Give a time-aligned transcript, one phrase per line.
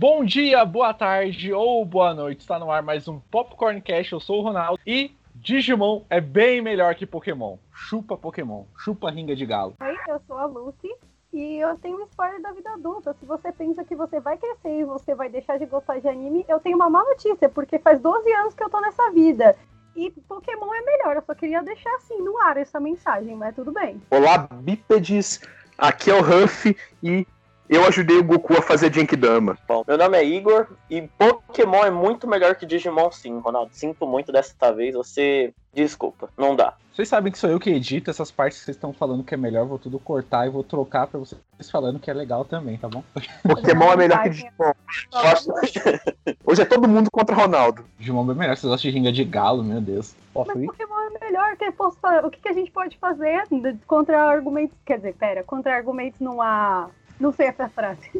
[0.00, 2.40] Bom dia, boa tarde ou boa noite.
[2.40, 4.12] Está no ar mais um Popcorn Cash.
[4.12, 7.58] Eu sou o Ronaldo e Digimon é bem melhor que Pokémon.
[7.70, 9.74] Chupa Pokémon, chupa ringa de galo.
[9.78, 10.88] Oi, eu sou a Lucy
[11.34, 13.14] e eu tenho um spoiler da vida adulta.
[13.20, 16.46] Se você pensa que você vai crescer e você vai deixar de gostar de anime,
[16.48, 19.54] eu tenho uma má notícia, porque faz 12 anos que eu tô nessa vida.
[19.94, 23.70] E Pokémon é melhor, eu só queria deixar assim no ar essa mensagem, mas tudo
[23.70, 24.00] bem.
[24.10, 25.42] Olá, bípedes.
[25.76, 27.26] Aqui é o Huff e
[27.70, 29.56] eu ajudei o Goku a fazer Genkidama.
[29.68, 33.70] Bom, meu nome é Igor e Pokémon é muito melhor que Digimon, sim, Ronaldo.
[33.72, 35.54] Sinto muito dessa vez, você.
[35.72, 36.74] Desculpa, não dá.
[36.92, 39.36] Vocês sabem que sou eu que edito essas partes que vocês estão falando que é
[39.36, 42.88] melhor, vou tudo cortar e vou trocar pra vocês falando que é legal também, tá
[42.88, 43.04] bom?
[43.46, 44.72] Pokémon é melhor que Digimon.
[46.44, 47.84] Hoje é todo mundo contra Ronaldo.
[48.00, 50.16] Digimon é melhor, vocês gostam de ringa de galo, meu Deus.
[50.34, 50.66] Posso Mas ir?
[50.66, 53.44] Pokémon é melhor, que eu posso o que, que a gente pode fazer
[53.86, 54.76] contra argumentos.
[54.84, 56.90] Quer dizer, pera, contra argumentos numa.
[57.20, 58.10] Não sei essa frase.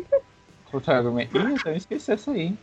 [0.73, 1.37] Outro argumento.
[1.37, 2.59] Ih, então eu esqueci essa aí, hein?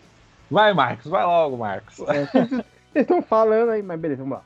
[0.50, 2.00] Vai, Marcos, vai logo, Marcos.
[2.08, 2.25] É,
[2.94, 4.44] Vocês estão falando aí, mas beleza, vamos lá.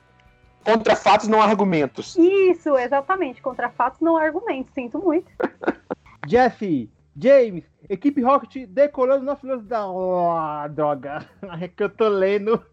[0.63, 2.15] Contra fatos, não argumentos.
[2.17, 3.41] Isso, exatamente.
[3.41, 4.73] Contra fatos, não argumentos.
[4.73, 5.31] Sinto muito.
[6.27, 9.87] Jesse, James, equipe Rocket decolando nosso lance da.
[9.87, 11.27] Oh, droga.
[11.61, 12.63] É que eu tô lendo.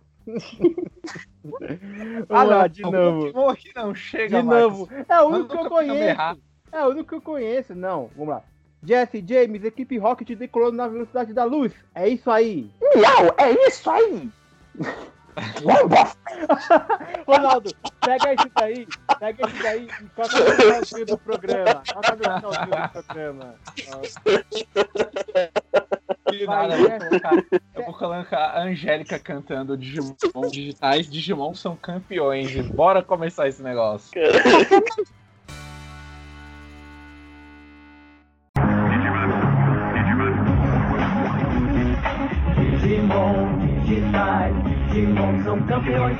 [2.28, 3.32] ah, não, de novo.
[3.32, 4.78] Pokémon aqui não, chega, De Marcos.
[4.78, 4.88] novo.
[5.08, 6.40] É o único que eu conheço.
[6.70, 7.74] É o único que eu conheço.
[7.74, 8.42] Não, vamos lá.
[8.82, 11.72] Jesse, James, equipe Rocket decolando na velocidade da luz.
[11.94, 12.70] É isso aí.
[12.94, 14.30] Miau, é isso aí.
[17.26, 17.70] Ronaldo,
[18.00, 18.88] pega isso daí,
[19.20, 21.82] pega isso daí e coloca no finalzinho do programa.
[21.92, 23.54] Coloca no finalzinho do programa.
[26.28, 27.34] Que Vai, nada, eu vou colocar,
[27.74, 30.14] eu vou colocar a Angélica cantando Digimon
[30.50, 31.08] digitais.
[31.08, 32.54] Digimon são campeões.
[32.68, 34.10] Bora começar esse negócio.
[45.48, 46.18] São campeões.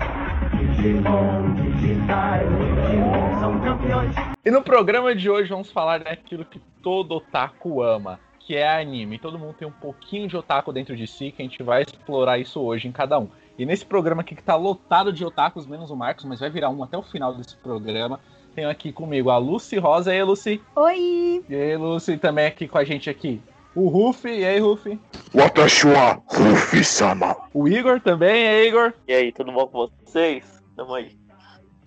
[0.56, 4.14] Digimon digitais, Digimon são campeões.
[4.42, 9.18] E no programa de hoje vamos falar daquilo que todo otaku ama, que é anime.
[9.18, 12.38] Todo mundo tem um pouquinho de otaku dentro de si, que a gente vai explorar
[12.38, 13.28] isso hoje em cada um.
[13.58, 16.70] E nesse programa aqui que tá lotado de otakus, menos o Marcos, mas vai virar
[16.70, 18.18] um até o final desse programa.
[18.54, 20.10] Tenho aqui comigo a Lucy Rosa.
[20.10, 20.62] E aí, Lucy?
[20.74, 21.44] Oi!
[21.46, 23.42] E aí, Lucy, também aqui com a gente aqui.
[23.74, 24.98] O Ruffy, e aí, Ruffy?
[25.34, 27.36] Watashi wa Rufi-sama.
[27.52, 28.92] O Igor também, e aí, Igor?
[29.06, 30.62] E aí, tudo bom com vocês?
[30.74, 31.16] Tamo aí.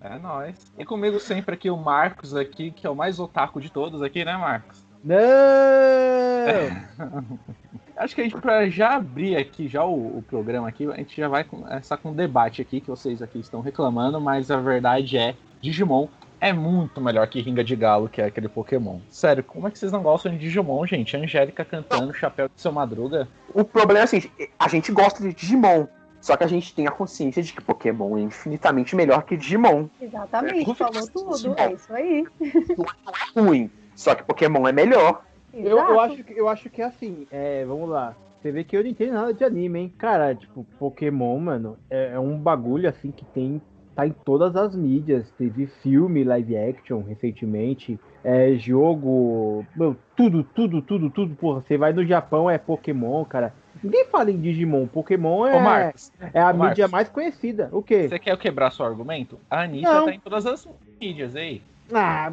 [0.00, 0.72] É nóis.
[0.78, 4.24] E comigo sempre aqui o Marcos aqui, que é o mais otaku de todos aqui,
[4.24, 4.84] né, Marcos?
[5.04, 5.18] Não!
[7.96, 11.16] Acho que a gente, pra já abrir aqui já o, o programa aqui, a gente
[11.16, 15.18] já vai começar com um debate aqui, que vocês aqui estão reclamando, mas a verdade
[15.18, 16.08] é, Digimon
[16.42, 18.98] é muito melhor que Ringa de Galo, que é aquele Pokémon.
[19.08, 21.16] Sério, como é que vocês não gostam de Digimon, gente?
[21.16, 23.28] Angélica cantando Chapéu de Seu Madruga.
[23.54, 24.22] O problema é assim,
[24.58, 25.86] a gente gosta de Digimon.
[26.20, 29.86] Só que a gente tem a consciência de que Pokémon é infinitamente melhor que Digimon.
[30.00, 31.54] Exatamente, É, falou tudo.
[31.58, 32.24] É isso aí.
[33.36, 33.70] Ruim.
[33.94, 35.22] Só que Pokémon é melhor.
[35.52, 38.14] Eu, eu, acho, que- eu acho que é assim, é, vamos lá.
[38.40, 39.94] Você vê que eu não entendo nada de anime, hein?
[39.98, 43.60] Cara, tipo, Pokémon, mano, é, é um bagulho assim que tem.
[43.94, 45.30] Tá em todas as mídias.
[45.36, 47.98] Teve filme, live action recentemente.
[48.24, 49.66] É jogo.
[49.76, 51.34] Meu, tudo, tudo, tudo, tudo.
[51.34, 53.52] Porra, você vai no Japão, é Pokémon, cara.
[53.82, 54.86] Ninguém fala em Digimon.
[54.86, 57.68] Pokémon é, Ô, Marcos, é a ô, mídia mais conhecida.
[57.72, 58.08] O quê?
[58.08, 59.38] você quer quebrar seu argumento?
[59.50, 60.04] A Anitta Não.
[60.06, 60.68] tá em todas as
[61.00, 61.60] mídias, aí.
[61.92, 62.32] Ah,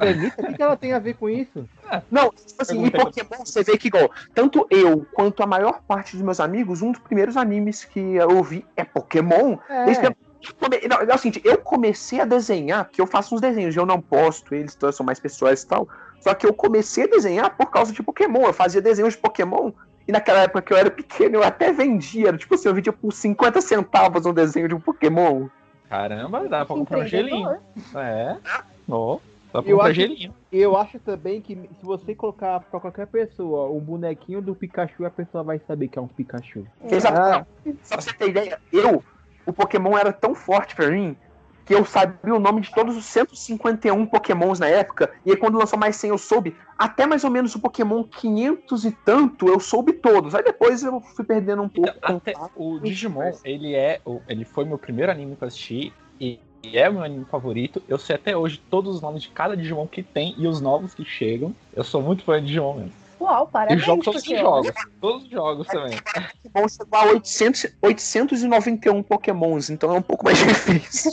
[0.00, 1.68] Anitta, o que, que ela tem a ver com isso?
[2.10, 2.90] Não, tipo assim, em.
[2.90, 6.92] Pokémon você vê que igual, tanto eu quanto a maior parte dos meus amigos, um
[6.92, 9.58] dos primeiros animes que eu vi é Pokémon.
[9.84, 10.16] Desde que É, eu
[10.88, 14.00] Não, é o seguinte, eu comecei a desenhar, porque eu faço uns desenhos, eu não
[14.00, 15.88] posto eles, então são mais pessoais e tal.
[16.20, 18.42] Só que eu comecei a desenhar por causa de Pokémon.
[18.46, 19.70] Eu fazia desenhos de Pokémon.
[20.08, 22.28] E naquela época que eu era pequeno, eu até vendia.
[22.28, 25.48] Era, Tipo assim, eu vendia por 50 centavos um desenho de um Pokémon.
[25.88, 27.58] Caramba, dá pra comprar um gelinho.
[27.76, 28.02] Empreendedor.
[28.02, 28.36] É.
[28.88, 29.18] Ó,
[29.52, 30.34] dá pra Eu comprar acho- gelinho.
[30.52, 35.10] Eu acho também que se você colocar pra qualquer pessoa um bonequinho do Pikachu, a
[35.10, 36.64] pessoa vai saber que é um Pikachu.
[36.90, 37.18] Exato.
[37.18, 37.46] Ah.
[37.82, 39.02] Só pra você ter ideia, eu,
[39.46, 41.16] o Pokémon era tão forte pra mim
[41.64, 45.10] que eu sabia o nome de todos os 151 Pokémons na época.
[45.24, 48.84] E aí, quando lançou mais 100, eu soube até mais ou menos o Pokémon 500
[48.84, 50.34] e tanto, eu soube todos.
[50.34, 51.92] Aí depois eu fui perdendo um pouco.
[51.96, 54.00] Então, até o Digimon, ele é.
[54.28, 55.92] Ele foi meu primeiro anime que eu assisti.
[56.20, 57.80] E e é o meu anime favorito.
[57.88, 60.94] Eu sei até hoje todos os nomes de cada Digimon que tem e os novos
[60.94, 61.54] que chegam.
[61.72, 62.92] Eu sou muito fã de Digimon mesmo.
[63.20, 63.84] Uau, E parabéns.
[63.84, 64.72] jogo todos os jogos.
[65.00, 65.98] Todos os jogos também.
[66.52, 71.12] Pokémon chegou a 800, 891 Pokémons, então é um pouco mais difícil.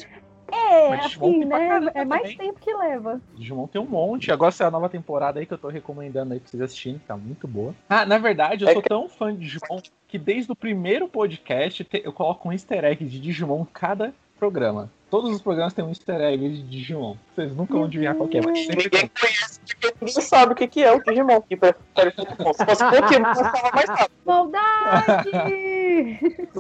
[0.51, 1.57] É, É, Mas assim, né?
[1.67, 2.37] caramba É mais também.
[2.37, 3.19] tempo que leva.
[3.35, 4.31] Digimon tem um monte.
[4.31, 6.99] Agora essa é a nova temporada aí que eu tô recomendando aí pra vocês assistirem,
[6.99, 7.73] que tá muito boa.
[7.89, 11.07] Ah, na verdade, eu É sou que- tão fã de Digimon que desde o primeiro
[11.07, 14.91] podcast eu coloco um easter egg de Digimon em cada programa.
[15.13, 17.15] Todos os programas têm um easter egg de Digimon.
[17.35, 19.01] Vocês nunca vão adivinhar qual que é, mas sempre tem.
[19.03, 21.39] Ninguém conhece, porque ninguém sabe o que, que é o Digimon.
[21.41, 22.53] Que prefere Pokémon.
[22.53, 24.11] Se fosse Pokémon, eu tava mais rápido.
[24.25, 25.29] Maldade!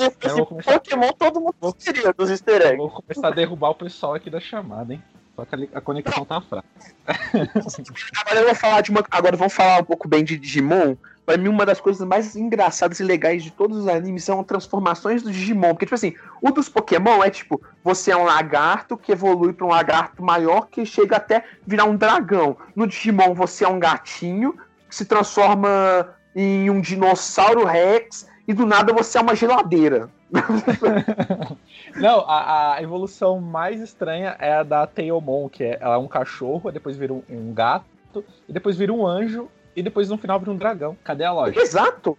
[0.00, 2.76] Eu Se vou fosse começar- Pokémon, todo mundo seria dos easter Eu eggs.
[2.78, 5.02] vou começar a derrubar o pessoal aqui da chamada, hein?
[5.36, 6.66] Só que a conexão tá fraca.
[7.06, 9.04] Agora eu vou falar de uma.
[9.12, 10.96] Agora vamos falar um pouco bem de Digimon.
[11.24, 15.22] Pra mim, uma das coisas mais engraçadas e legais de todos os animes são transformações
[15.22, 15.70] do Digimon.
[15.70, 19.66] Porque, tipo assim, o dos Pokémon é tipo, você é um lagarto que evolui pra
[19.66, 22.56] um lagarto maior que chega até virar um dragão.
[22.74, 24.54] No Digimon, você é um gatinho
[24.88, 30.10] que se transforma em um dinossauro Rex e do nada você é uma geladeira.
[31.96, 36.08] Não, a, a evolução mais estranha é a da Tailmon, que é, ela é um
[36.08, 39.48] cachorro, depois vira um, um gato, e depois vira um anjo,
[39.80, 40.96] e depois no final vira um dragão.
[41.02, 41.60] Cadê a lógica?
[41.60, 42.16] Exato.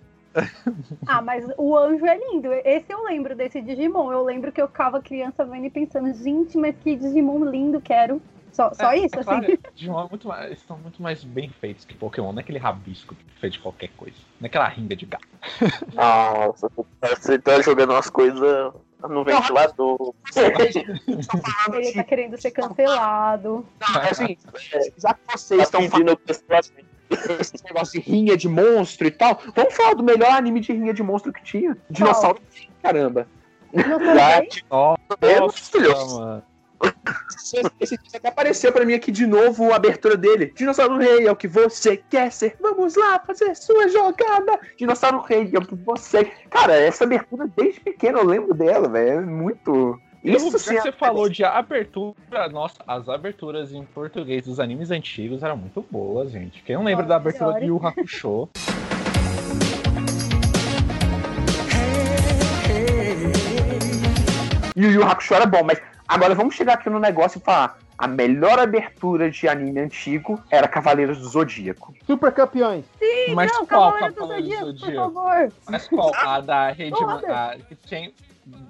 [1.05, 2.51] Ah, mas o anjo é lindo.
[2.53, 4.11] Esse eu lembro desse Digimon.
[4.11, 8.21] Eu lembro que eu ficava criança vendo e pensando, gente, mas que Digimon lindo quero.
[8.51, 9.23] Só, só É, isso, é assim.
[9.23, 12.41] claro, Digimon é muito mais, eles são muito mais bem feitos que Pokémon, não é
[12.43, 14.17] aquele rabisco feito de qualquer coisa.
[14.39, 15.27] Não é aquela ringa de gato.
[15.93, 16.69] Nossa,
[17.01, 18.73] você tá jogando umas coisas
[19.09, 20.13] no ventilador.
[21.73, 23.65] Ele tá querendo ser cancelado.
[23.79, 24.37] Não, é assim,
[24.97, 26.71] já que vocês Tá estão pessoas.
[27.39, 30.93] Esse negócio de rinha de monstro e tal, vamos falar do melhor anime de rinha
[30.93, 31.77] de monstro que tinha.
[31.89, 32.41] Dinossauro.
[32.81, 33.27] Caramba.
[33.73, 34.41] Já,
[35.51, 35.81] sei.
[37.51, 40.51] Nossa, esse até apareceu pra mim aqui de novo a abertura dele.
[40.55, 42.55] Dinossauro Rei é o que você quer ser.
[42.59, 44.59] Vamos lá fazer sua jogada.
[44.77, 46.25] Dinossauro Rei é o que você.
[46.49, 49.19] Cara, essa abertura desde pequeno eu lembro dela, velho.
[49.19, 49.99] É muito.
[50.23, 50.79] Isso Isso que sim.
[50.79, 56.31] você falou de abertura, nossa, as aberturas em português dos animes antigos eram muito boas,
[56.31, 56.61] gente.
[56.61, 57.65] Quem não lembra da abertura de.
[57.65, 58.47] Yu Hakusho?
[64.75, 67.77] E o Yu Hakusho era bom, mas agora vamos chegar aqui no negócio e falar.
[67.97, 71.93] A melhor abertura de anime antigo era Cavaleiros do Zodíaco.
[72.07, 72.83] Super campeões.
[72.97, 75.13] Sim, Mas não, qual Cavaleiro do Cavaleiro do Zodíaco, por Zodíaco?
[75.13, 75.53] favor.
[75.69, 76.15] Mas qual?
[76.15, 76.99] A da Rede.
[76.99, 78.11] Man- a, que tem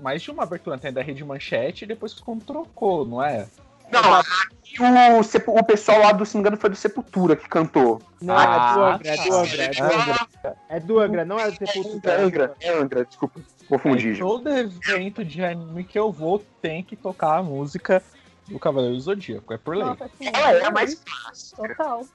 [0.01, 3.48] mais de uma abertura, tem a da Rede Manchete e depois quando trocou, não é?
[3.92, 7.48] Não, aqui o, o pessoal lá do, se não me engano, foi do Sepultura que
[7.50, 8.01] cantou.
[8.22, 9.24] Não, Ah, é do Angra, é tá.
[9.24, 10.56] do Angra, é do Angra.
[10.69, 12.22] É do Angra, não é do É Sepultura.
[12.24, 14.10] Angra, é Angra, desculpa, confundi.
[14.12, 18.01] Aí, todo evento de anime que eu vou tem que tocar a música
[18.48, 19.86] do Cavaleiro do Zodíaco, é por lei.
[19.86, 20.30] Nossa, sim.
[20.33, 21.68] Ela é a mais clássica.
[21.68, 22.06] Total.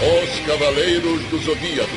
[0.00, 1.90] Os Cavaleiros do Zodíaco.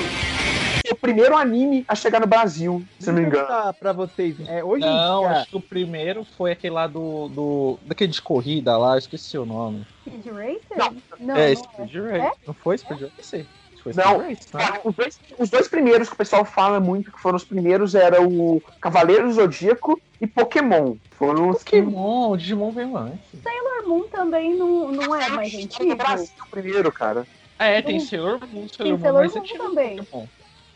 [0.92, 3.48] o primeiro anime a chegar no Brasil, se não me engano.
[3.80, 7.30] Pra vocês, é, hoje Não, dia, acho que o primeiro foi aquele lá do.
[7.30, 9.88] do daquele de corrida lá, eu esqueci o nome.
[10.02, 10.78] Speed Racer?
[10.78, 10.96] Não.
[11.18, 12.18] Não, é, não Speed é.
[12.20, 12.40] Race.
[12.46, 13.48] Não foi Speed Race?
[13.82, 14.18] Foi Não.
[14.18, 14.82] Race, né?
[14.84, 18.22] Os dois, os dois primeiros que o pessoal fala muito que foram os primeiros era
[18.22, 20.96] o Cavaleiro do Zodíaco e Pokémon.
[21.12, 23.20] Foram os que Pokémon, o Digimon veio antes.
[23.42, 25.96] Sailor Moon também não, não é mais no antigo?
[25.96, 27.26] Brasil primeiro, cara.
[27.60, 29.98] É, tem Tem- Sailor Moon, Sailor Moon Sailor mais Moon antigo também.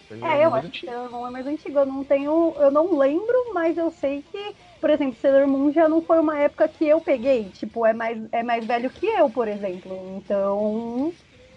[0.08, 0.86] Sailor É, eu acho que.
[0.86, 1.80] Sailor Moon é mais antigo.
[1.80, 2.56] Eu não tenho.
[2.60, 6.38] Eu não lembro, mas eu sei que, por exemplo, Sailor Moon já não foi uma
[6.40, 7.52] época que eu peguei.
[7.52, 10.18] Tipo, é mais, é mais velho que eu, por exemplo.
[10.18, 11.14] Então.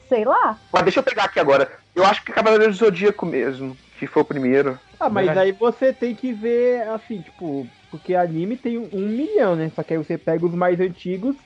[0.08, 0.60] Sei lá.
[0.72, 1.70] Mas deixa eu pegar aqui agora.
[1.94, 4.80] Eu acho que Cavaleiro do Zodíaco mesmo, que foi o primeiro.
[4.98, 9.54] Ah, mas aí você tem que ver, assim, tipo, porque anime tem um, um milhão,
[9.56, 9.70] né?
[9.70, 11.36] Só que aí você pega os mais antigos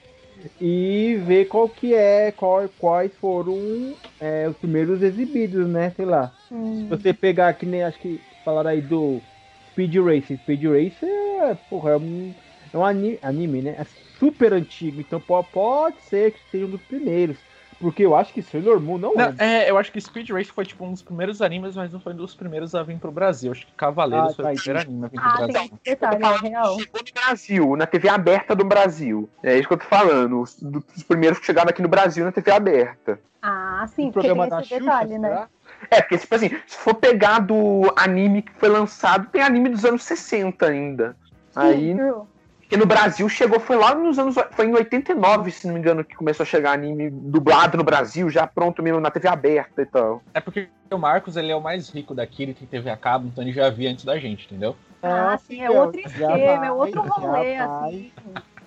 [0.60, 5.90] e vê qual que é, qual, quais foram é, os primeiros exibidos, né?
[5.92, 6.36] Sei lá.
[6.72, 9.26] Se você pegar que nem acho que falaram aí do
[9.70, 10.38] Speed Racer.
[10.38, 11.08] Speed Racer,
[11.42, 12.34] é, porra, é um,
[12.72, 13.70] é um anime, anime, né?
[13.78, 13.84] É
[14.18, 17.44] super antigo, então po- pode ser que seja um dos primeiros.
[17.80, 19.64] Porque eu acho que Sailor Moon não, Não, é.
[19.66, 22.12] é, eu acho que Speed Race foi tipo um dos primeiros animes, mas não foi
[22.12, 23.52] um dos primeiros a vir pro Brasil.
[23.52, 25.78] Acho que Cavaleiros Ah, foi tá, o primeiro anime a vir pro Ah, tem Brasil.
[25.84, 26.78] detalhe, é real.
[26.78, 29.28] Chegou no Brasil, na TV aberta do Brasil.
[29.42, 30.40] É isso que eu tô falando.
[30.40, 33.18] Os, dos primeiros que chegaram aqui no Brasil na TV aberta.
[33.42, 35.28] Ah, sim, o porque programa tem da esse Xuxa, detalhe, né?
[35.28, 35.48] será?
[35.90, 39.84] É, porque, tipo assim, se for pegar do anime que foi lançado, tem anime dos
[39.84, 41.14] anos 60 ainda.
[41.54, 42.22] Aí, Sim, true.
[42.68, 44.36] Que no Brasil chegou, foi lá nos anos.
[44.52, 48.28] Foi em 89, se não me engano, que começou a chegar anime dublado no Brasil,
[48.30, 50.22] já pronto mesmo na TV aberta e tal.
[50.32, 53.28] É porque o Marcos ele é o mais rico daqui, ele tem TV a cabo,
[53.28, 54.76] então ele já via antes da gente, entendeu?
[55.02, 58.12] Ah, sim, é filhão, outro esquema, é outro rolê, jamais, assim.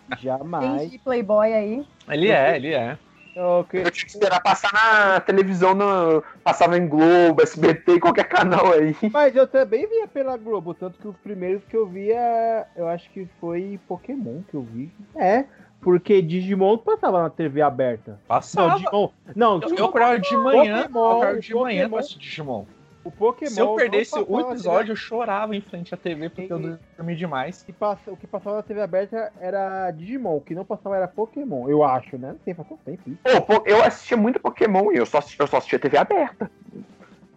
[0.10, 0.92] Tem Jamais.
[0.92, 1.86] de Playboy aí.
[2.08, 2.98] Ele é, ele é.
[3.38, 3.80] Ok.
[3.86, 8.96] Eu tinha que esperar passar na televisão, no, passava em Globo, SBT, qualquer canal aí.
[9.12, 13.10] Mas eu também via pela Globo, tanto que os primeiros que eu via, eu acho
[13.12, 14.92] que foi Pokémon que eu vi.
[15.16, 15.46] É,
[15.82, 18.12] porque Digimon passava na TV aberta.
[18.12, 18.76] Não, Passava.
[18.80, 19.10] Digimon.
[19.36, 22.08] Não, Eu, Digimon- eu acordava de manhã, Pokémon, eu acordava de o manhã Pokémon.
[22.08, 22.66] pra Digimon.
[23.08, 23.52] O Pokémon.
[23.52, 27.16] Se eu perdesse o episódio, eu chorava em frente à TV porque eu E- dormi
[27.16, 27.64] demais.
[27.64, 31.08] Que passa- o que passava na TV aberta era Digimon, o que não passava era
[31.08, 32.36] Pokémon, eu acho, né?
[32.46, 33.42] Não faz tanto tempo isso.
[33.46, 36.50] Pô, eu assistia muito Pokémon e eu só, eu só assistia TV aberta.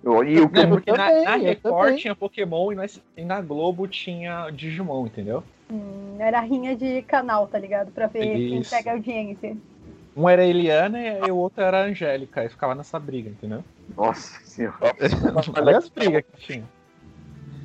[0.02, 1.96] Eu, e o que É, eu- porque na, também, na eu Record também.
[2.00, 2.86] tinha Pokémon e na,
[3.16, 5.44] e na Globo tinha Digimon, entendeu?
[5.70, 7.92] Hum, era rinha de canal, tá ligado?
[7.92, 8.70] Pra ver quem Isso.
[8.70, 9.56] pega audiência.
[10.16, 12.44] Um era a Eliana e o outro era a Angélica.
[12.44, 13.62] E ficava nessa briga, entendeu?
[13.96, 14.76] Nossa senhora.
[15.56, 16.64] Olha as brigas que tinha.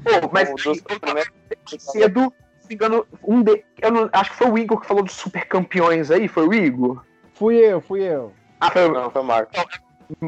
[0.04, 1.32] Pô, mas Um dos primeiros-
[1.80, 4.88] cedo, se não me engano, um de, eu não, acho que foi o Igor que
[4.88, 7.04] falou dos super campeões aí, foi o Igor?
[7.34, 8.32] Fui eu, fui eu.
[8.60, 9.52] Ah, foi Não, foi o Marco.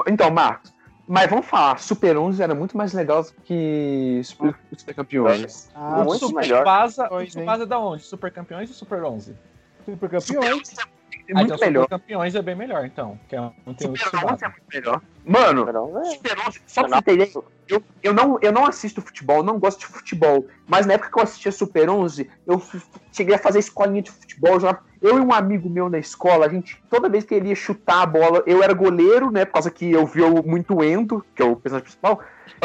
[0.08, 0.74] Então, Marcos,
[1.08, 5.70] mas vamos falar, Super 11 era muito mais legal que Super, Super Campeões.
[5.76, 6.64] Ah, o muito Super melhor.
[6.66, 7.44] Vaza, o Pois, hein?
[7.44, 8.04] Tsubasa é da onde?
[8.04, 9.36] Super Campeões e Super 11?
[9.86, 10.74] super campeões.
[10.78, 11.84] É Ah, muito então melhor.
[11.84, 13.18] Super Campeões é bem melhor, então.
[13.30, 15.02] Que é um, tem Super 11 é muito melhor.
[15.28, 15.68] Mano,
[16.00, 16.06] é.
[16.06, 17.32] Super 11, só pra você ter ideia,
[17.68, 21.20] eu, eu, não, eu não assisto futebol, não gosto de futebol, mas na época que
[21.20, 22.62] eu assistia Super 11, eu
[23.12, 26.46] cheguei a fazer escolinha de futebol, eu já- eu e um amigo meu na escola,
[26.46, 29.54] a gente, toda vez que ele ia chutar a bola, eu era goleiro, né, por
[29.54, 32.22] causa que eu vi o muito Endo, que é o personagem principal,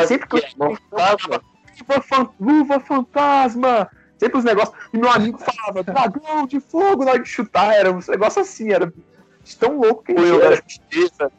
[0.06, 6.46] sempre que eu luva, fan- luva fantasma, sempre os negócios, e meu amigo falava, dragão
[6.46, 8.92] de fogo na hora de chutar, era um negócio assim, era
[9.58, 10.44] tão louco que era.
[10.46, 11.32] era justiça.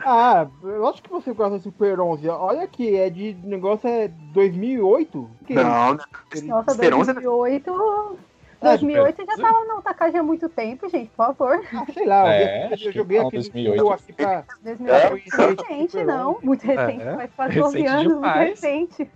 [0.00, 2.28] Ah, eu acho que você gosta do Super 11.
[2.28, 5.30] Olha aqui, é de o negócio é 2008?
[5.46, 5.98] Que Não, não,
[6.46, 8.18] Nossa, Super 11 é 2008.
[8.58, 11.60] Ah, 2008 já Super- tava no Takagi há muito tempo, gente, por favor.
[11.74, 13.78] Ah, sei lá, É, eu, joguei aquele 2008.
[13.78, 14.44] jogo aqui pra.
[14.64, 15.68] 2008 É?
[15.68, 16.38] recente, não.
[16.42, 19.10] Muito recente, É, faz quase 12 recente anos, muito recente.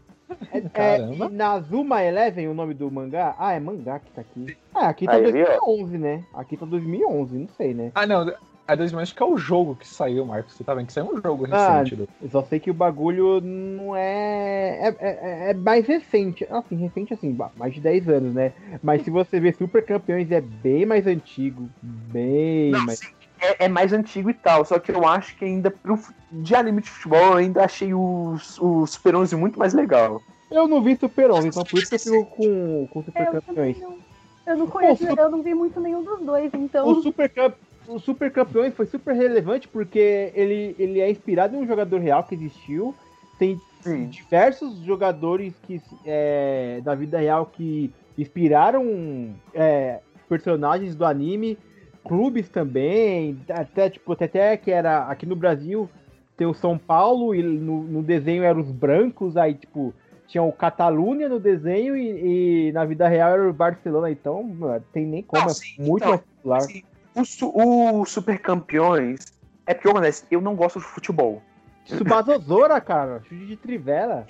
[0.52, 1.28] É, é.
[1.30, 3.34] Nazuma Eleven, o nome do mangá?
[3.36, 4.56] Ah, é mangá que tá aqui.
[4.72, 5.44] Ah, aqui tá Aí, viu?
[5.44, 6.22] 2011, né?
[6.34, 7.90] Aqui tá 2011, não sei, né?
[7.94, 8.30] Ah, não.
[8.70, 10.54] A 2000 acho que é o jogo que saiu, Marcos.
[10.54, 11.96] Você tá vendo que saiu um jogo Ah, recente.
[11.96, 14.78] do- Eu só sei que o bagulho não é.
[14.80, 16.46] É, é- é mais recente.
[16.48, 18.52] Assim, recente assim, mais de 10 anos, né?
[18.80, 21.68] Mas se você ver Super Campeões, é bem mais antigo.
[21.82, 23.00] Bem Não, mais.
[23.00, 23.06] sim,
[23.40, 25.98] é, é mais antigo e tal, só que eu acho que ainda pro,
[26.30, 30.22] de anime de futebol eu ainda achei o, o Super 11 muito mais legal.
[30.48, 33.42] Eu não vi Super 11, então por isso que eu fico com, com Super Eu
[33.42, 33.80] Campeões.
[33.80, 33.98] não.
[34.46, 36.88] Eu não conheço, eu não vi muito nenhum dos dois, então.
[36.88, 37.54] O Super, Camp...
[37.90, 42.22] o Super Campeões foi super relevante porque ele, ele é inspirado em um jogador real
[42.24, 42.94] que existiu.
[43.38, 44.06] Tem Sim.
[44.06, 51.58] diversos jogadores que é, da vida real que inspiraram é, personagens do anime,
[52.04, 55.88] clubes também, até tipo até, até que era aqui no Brasil
[56.36, 59.92] tem o São Paulo e no, no desenho eram os brancos, aí tipo
[60.26, 64.82] tinha o Catalunha no desenho e, e na vida real era o Barcelona, então mano,
[64.92, 66.58] tem nem como, Não, é sim, muito então, mais popular.
[66.58, 66.82] Assim,
[67.14, 69.20] o, su- o Super Campeões
[69.66, 71.42] é porque, acontece, eu não gosto de futebol.
[71.84, 74.26] Tsubasa Ozora, cara, chute de trivela.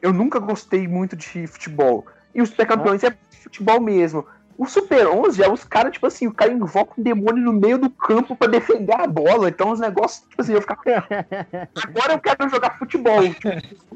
[0.00, 2.06] Eu nunca gostei muito de futebol.
[2.34, 4.26] E o Super Campeões é futebol mesmo.
[4.56, 7.76] O Super 11 é os caras, tipo assim, o cara invoca um demônio no meio
[7.76, 9.48] do campo pra defender a bola.
[9.48, 10.78] Então os negócios, tipo assim, eu ficar.
[11.84, 13.20] Agora eu quero jogar futebol.
[13.34, 13.48] Tipo,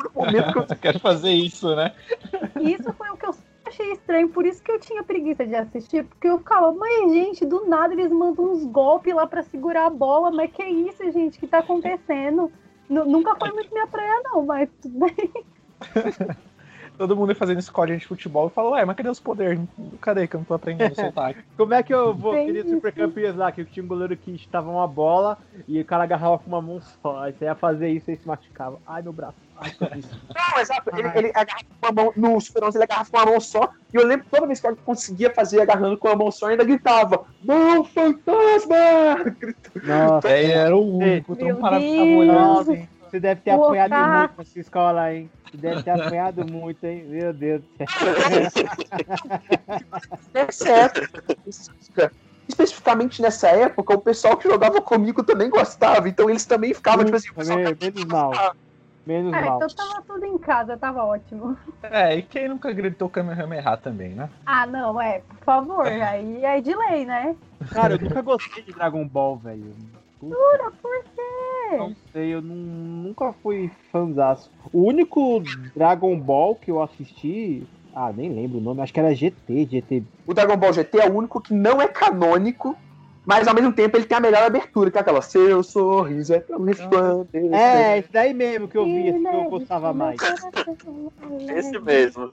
[0.05, 1.93] no momento que eu Eu quero fazer isso, né?
[2.61, 3.35] Isso foi o que eu
[3.69, 7.47] achei estranho, por isso que eu tinha preguiça de assistir, porque eu ficava, mas gente,
[7.47, 11.39] do nada eles mandam uns golpes lá pra segurar a bola, mas que isso, gente,
[11.39, 12.51] que tá acontecendo?
[12.89, 15.33] Nu- nunca foi muito minha praia, não, mas tudo bem.
[16.97, 19.61] Todo mundo ia fazendo escolinha de futebol e fala, ué, mas cadê os poderes?
[20.01, 21.33] Cadê que eu não tô aprendendo a soltar?
[21.57, 22.71] Como é que eu vou isso.
[22.71, 23.53] super campeões lá?
[23.53, 26.81] Que tinha um goleiro que estava uma bola e o cara agarrava com uma mão
[26.81, 27.23] só.
[27.23, 28.81] Aí você ia fazer isso e se machucava.
[28.85, 29.48] Ai, meu braço.
[29.61, 30.91] Não, exato.
[30.97, 32.13] Ele, ele agarrava com uma mão.
[32.17, 33.71] No Super 11 ele agarrava com uma mão só.
[33.93, 36.47] E eu lembro que toda vez que eu conseguia fazer agarrando com uma mão só,
[36.47, 38.77] eu ainda gritava: Mão fantasma!
[39.83, 42.73] Nossa, Aí era o único, olhando Nossa.
[42.73, 42.89] assim.
[43.03, 45.31] você deve ter O apanhado muito nessa escola, hein?
[45.51, 47.05] Você deve ter apanhado muito, hein?
[47.09, 47.87] Meu Deus do céu.
[50.35, 51.01] É certo.
[52.47, 56.09] Especificamente nessa época, o pessoal que jogava comigo também gostava.
[56.09, 58.33] Então eles também ficavam, tipo assim, Menos mal.
[59.09, 59.57] Menos Ah, mal.
[59.57, 61.57] então tava tudo em casa, tava ótimo.
[61.83, 64.29] É, e quem nunca gritou Kamehameha também, né?
[64.45, 67.35] Ah, não, é, por favor, aí é de lei, né?
[67.73, 69.75] Cara, eu nunca gostei de Dragon Ball, velho.
[70.23, 71.77] Jura, por quê?
[71.79, 74.51] Não sei, eu nu- nunca fui fãzaço.
[74.71, 75.41] O único
[75.75, 77.67] Dragon Ball que eu assisti.
[77.95, 80.03] Ah, nem lembro o nome, acho que era GT, GT.
[80.27, 82.77] O Dragon Ball GT é o único que não é canônico.
[83.29, 86.41] Mas ao mesmo tempo ele tem a melhor abertura, que é aquela Seu sorriso é
[86.41, 87.55] tão resplandecente.
[87.55, 90.17] É, esse daí mesmo que eu vi, esse que eu gostava mais.
[91.55, 92.31] Esse mesmo.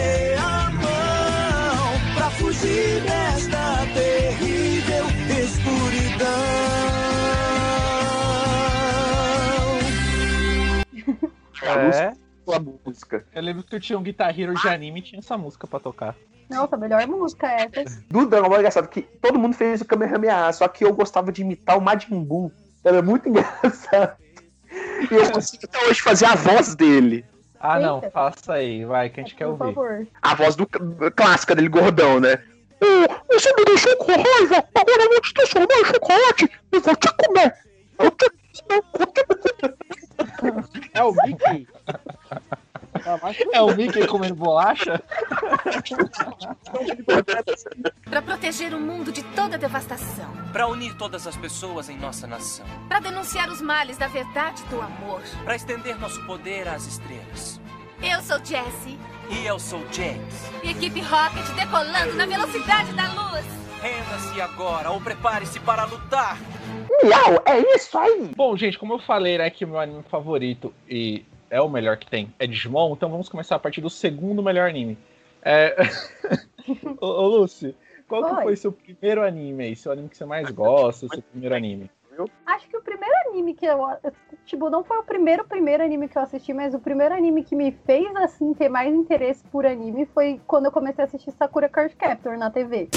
[2.15, 5.05] Pra fugir desta terrível
[5.43, 6.29] escuridão.
[11.91, 12.24] É.
[12.53, 13.25] A música.
[13.33, 15.79] Eu lembro que eu tinha um Guitar Hero de anime e tinha essa música pra
[15.79, 16.15] tocar.
[16.49, 18.03] Nossa, a melhor música é essa.
[18.09, 21.31] Do Dragon Ball é engraçado que todo mundo fez o Kamehameha, só que eu gostava
[21.31, 22.51] de imitar o Majin Buu.
[22.83, 24.15] Era muito engraçado.
[25.09, 27.25] E eu consigo até hoje fazer a voz dele.
[27.59, 28.11] Ah, não, Eita.
[28.11, 29.73] faça aí, vai, que a gente quer Por ouvir.
[29.73, 30.07] favor.
[30.21, 30.67] A voz do
[31.15, 32.43] clássica dele, gordão, né?
[32.79, 36.95] "Ô, você me deixou com raiva, agora eu vou te transformar em chocolate e vou
[36.95, 37.53] te comer.
[37.97, 38.29] Eu te
[38.67, 39.75] comer, eu te comer.
[40.93, 41.67] É o Mickey.
[43.51, 45.01] É o Mickey comendo bolacha?
[48.09, 50.31] Para proteger o mundo de toda devastação.
[50.51, 52.65] Para unir todas as pessoas em nossa nação.
[52.87, 55.21] Para denunciar os males da verdade e do amor.
[55.43, 57.61] Para estender nosso poder às estrelas.
[58.01, 58.97] Eu sou Jessie.
[59.29, 60.51] E eu sou James.
[60.63, 63.45] E equipe Rocket decolando na velocidade da luz.
[63.81, 66.37] Renda-se agora ou prepare-se para lutar.
[67.03, 68.31] Miau, é isso aí.
[68.35, 71.97] Bom, gente, como eu falei, né, que o meu anime favorito e é o melhor
[71.97, 74.97] que tem é Digimon, então vamos começar a partir do segundo melhor anime.
[75.41, 75.75] É...
[76.99, 77.75] ô, ô, Lucy,
[78.07, 78.43] qual que Oi.
[78.43, 79.75] foi seu primeiro anime aí?
[79.75, 81.89] Seu anime que você mais gosta, seu primeiro anime?
[82.45, 83.77] Acho que o primeiro anime que eu.
[84.45, 87.55] Tipo, não foi o primeiro, primeiro anime que eu assisti, mas o primeiro anime que
[87.55, 91.67] me fez, assim, ter mais interesse por anime foi quando eu comecei a assistir Sakura
[91.67, 92.89] Card Captor na TV.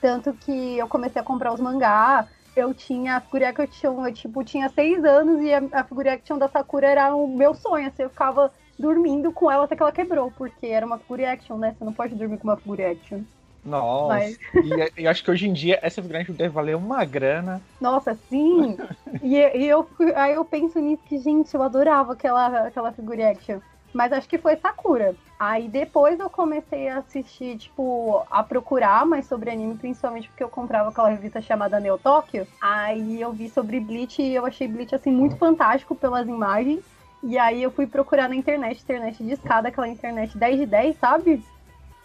[0.00, 2.26] Tanto que eu comecei a comprar os mangá.
[2.56, 6.38] Eu tinha a figura action, eu tipo, tinha seis anos e a, a figura action
[6.38, 7.88] da Sakura era o meu sonho.
[7.88, 11.58] Assim, eu ficava dormindo com ela até que ela quebrou, porque era uma figura action,
[11.58, 11.74] né?
[11.74, 13.24] Você não pode dormir com uma figura action.
[13.64, 17.62] Nossa, Mas- e eu acho que hoje em dia essa figurante deve valer uma grana.
[17.80, 18.76] Nossa, sim!
[19.22, 23.60] e, e eu, aí eu penso nisso que, gente, eu adorava aquela, aquela figure action.
[23.92, 25.16] Mas acho que foi Sakura.
[25.46, 30.48] Aí depois eu comecei a assistir, tipo, a procurar mais sobre anime, principalmente porque eu
[30.48, 32.46] comprava aquela revista chamada Neo Tóquio.
[32.58, 36.80] Aí eu vi sobre Bleach e eu achei Bleach, assim, muito fantástico pelas imagens.
[37.22, 40.96] E aí eu fui procurar na internet, internet de escada, aquela internet 10 de 10,
[40.96, 41.44] sabe?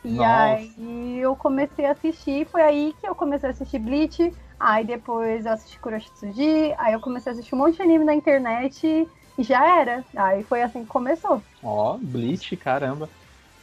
[0.04, 0.30] E Nossa.
[0.30, 4.34] aí eu comecei a assistir, foi aí que eu comecei a assistir Bleach.
[4.60, 8.14] Aí depois eu assisti Kuroshitsuji, aí eu comecei a assistir um monte de anime na
[8.14, 10.04] internet e já era.
[10.14, 11.42] Aí foi assim que começou.
[11.64, 13.10] Ó, Bleach, caramba.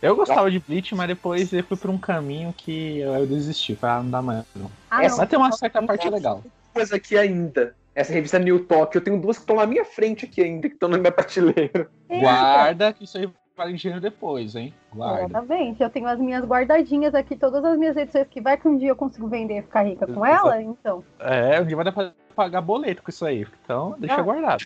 [0.03, 3.75] Eu gostava de Bleach, mas depois eu fui por um caminho que eu desisti.
[3.75, 4.45] Falei, ah, não dá mais.
[4.55, 4.71] Não.
[4.91, 5.17] Ah, Essa-.
[5.19, 6.43] Mas tem uma certa parte legal.
[6.73, 7.75] Coisa aqui ainda.
[7.95, 10.75] Essa revista New Talk, eu tenho duas que estão na minha frente aqui ainda, que
[10.75, 11.89] estão na minha prateleira.
[12.09, 14.75] Guarda que isso aí vale dinheiro depois, hein?
[14.95, 15.25] Guarda.
[15.25, 15.83] Exatamente.
[15.83, 18.91] Eu tenho as minhas guardadinhas aqui, todas as minhas edições que vai que um dia
[18.91, 21.03] eu consigo vender e ficar rica com ela, então.
[21.19, 23.47] É, um dia vai dar pra pagar boleto com isso aí.
[23.65, 24.23] Então, deixa Ah.
[24.23, 24.63] guardado.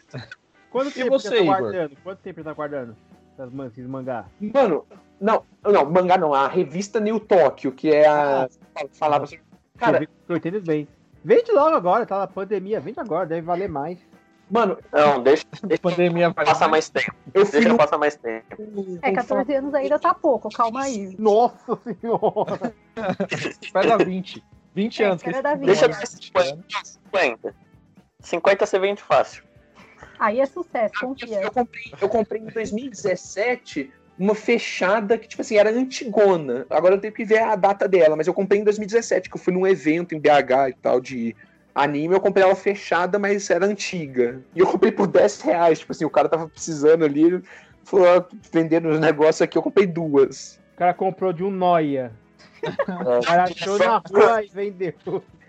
[0.73, 1.57] Quanto E tempo você, você tá Igor?
[1.59, 1.97] guardando?
[2.03, 2.97] Quanto tempo você tá guardando?
[3.39, 4.25] Essas man- esses mangá?
[4.41, 4.85] Mano,
[5.21, 8.49] não, não, mangá não, a revista New Tóquio, que é a.
[8.93, 9.45] Falava sobre.
[9.77, 10.89] Cara, eu bem.
[11.25, 13.99] Vende logo agora, tá na pandemia, vende agora, deve valer mais.
[14.51, 17.15] mano, Não, deixa, deixa Pandemia vai passar mais tempo.
[17.35, 17.77] eu Deixa no.
[17.77, 18.57] passar mais tempo.
[19.03, 21.15] É, 14 anos ainda tá pouco, calma aí.
[21.19, 22.75] Nossa senhora!
[23.73, 24.43] Vai dar 20.
[24.75, 25.23] 20 É, anos.
[25.23, 25.73] que era esse da filme vida.
[25.73, 26.65] Deixa dar dar 50.
[26.85, 27.55] 50.
[28.21, 29.45] 50 você vende fácil.
[30.19, 31.41] Aí é sucesso, confia.
[31.43, 36.67] Eu comprei, eu comprei em 2017 uma fechada que, tipo assim, era antigona.
[36.69, 39.41] Agora eu tenho que ver a data dela, mas eu comprei em 2017, que eu
[39.41, 41.35] fui num evento em BH e tal, de
[41.75, 42.15] anime.
[42.15, 44.41] Eu comprei ela fechada, mas era antiga.
[44.55, 45.79] E eu comprei por 10 reais.
[45.79, 47.43] Tipo assim, o cara tava precisando ali, ele
[47.85, 50.61] falou, "Ah, vendendo os negócios aqui, eu comprei duas.
[50.75, 52.13] O cara comprou de um noia.
[52.63, 52.69] É,
[53.19, 54.93] O cara achou na rua e vendeu.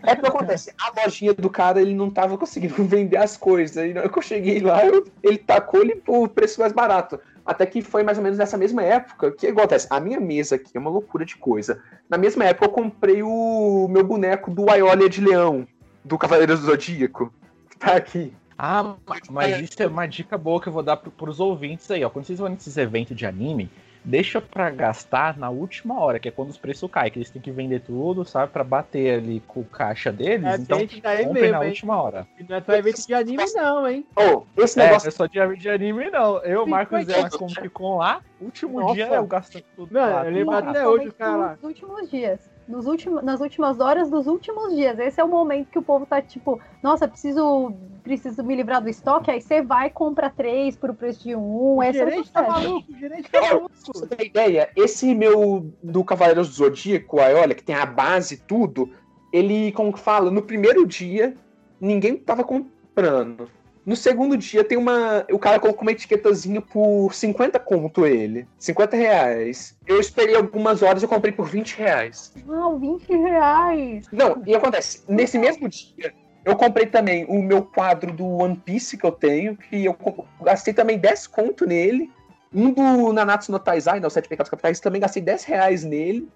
[0.03, 3.77] É o que acontece, a lojinha do cara, ele não tava conseguindo vender as coisas.
[3.77, 7.19] Aí na hora que eu cheguei lá, eu- ele tacou ele por preço mais barato.
[7.45, 9.31] Até que foi mais ou menos nessa mesma época.
[9.31, 9.87] Que acontece?
[9.89, 11.81] A minha mesa aqui é uma loucura de coisa.
[12.09, 15.67] Na mesma época, eu comprei o meu boneco do Aiolia de Leão,
[16.03, 17.33] do Cavaleiro do Zodíaco.
[17.69, 18.33] Que tá aqui.
[18.57, 18.95] Ah,
[19.31, 22.09] mas isso é uma dica boa que eu vou dar pro, pros ouvintes aí, ó.
[22.09, 23.71] Quando vocês vão nesses eventos de anime,
[24.03, 27.41] deixa pra gastar na última hora, que é quando os preços caem, que eles têm
[27.41, 28.51] que vender tudo, sabe?
[28.51, 30.45] Pra bater ali com o caixa deles.
[30.45, 31.69] É, então, comprem mesmo, na hein?
[31.69, 32.27] última hora.
[32.39, 34.05] E não é só evento de anime, não, hein?
[34.15, 35.07] Oh, esse É, negócio.
[35.07, 36.37] eu sou de, de anime, não.
[36.43, 37.37] Eu, Marcos Zé, nós 50.
[37.37, 38.21] como Ficom lá.
[38.39, 38.93] Último Nossa.
[38.95, 39.93] dia eu gastando tudo.
[39.93, 40.25] Não, lá.
[40.25, 41.51] eu lembro até hoje cara lá.
[41.53, 42.50] Nos últimos dias.
[42.67, 44.97] Nos últimos, nas últimas horas dos últimos dias.
[44.99, 48.87] Esse é o momento que o povo tá tipo, nossa, preciso, preciso me livrar do
[48.89, 49.29] estoque.
[49.29, 51.75] Aí você vai e compra três por preço de um.
[51.77, 52.63] O Esse é o gerente tá sucesso.
[52.69, 53.71] maluco, o gerente tá Pra maluco.
[53.93, 58.35] você ter ideia, esse meu do Cavaleiros do Zodíaco, aí olha, que tem a base
[58.35, 58.89] e tudo,
[59.33, 61.35] ele, como que fala, no primeiro dia,
[61.79, 63.49] ninguém tava comprando.
[63.85, 65.25] No segundo dia tem uma.
[65.31, 68.47] O cara colocou uma etiquetazinha por 50 conto ele.
[68.59, 69.77] 50 reais.
[69.87, 72.33] Eu esperei algumas horas e comprei por 20 reais.
[72.45, 74.05] Não, 20 reais.
[74.11, 76.13] Não, e acontece, nesse mesmo dia,
[76.45, 79.95] eu comprei também o meu quadro do One Piece que eu tenho, que eu
[80.41, 82.11] gastei também 10 conto nele.
[82.53, 86.27] Um do Nanatsu no Taizai, não, Sete Pecados Capitais, também gastei 10 reais nele.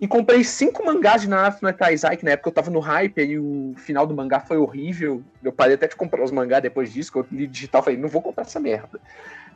[0.00, 3.18] E comprei cinco mangás de Nanatsu no Taizai, que na época eu tava no hype,
[3.20, 5.22] e o final do mangá foi horrível.
[5.42, 8.08] Eu parei até de comprar os mangás depois disso, que eu li digital, falei, não
[8.08, 9.00] vou comprar essa merda.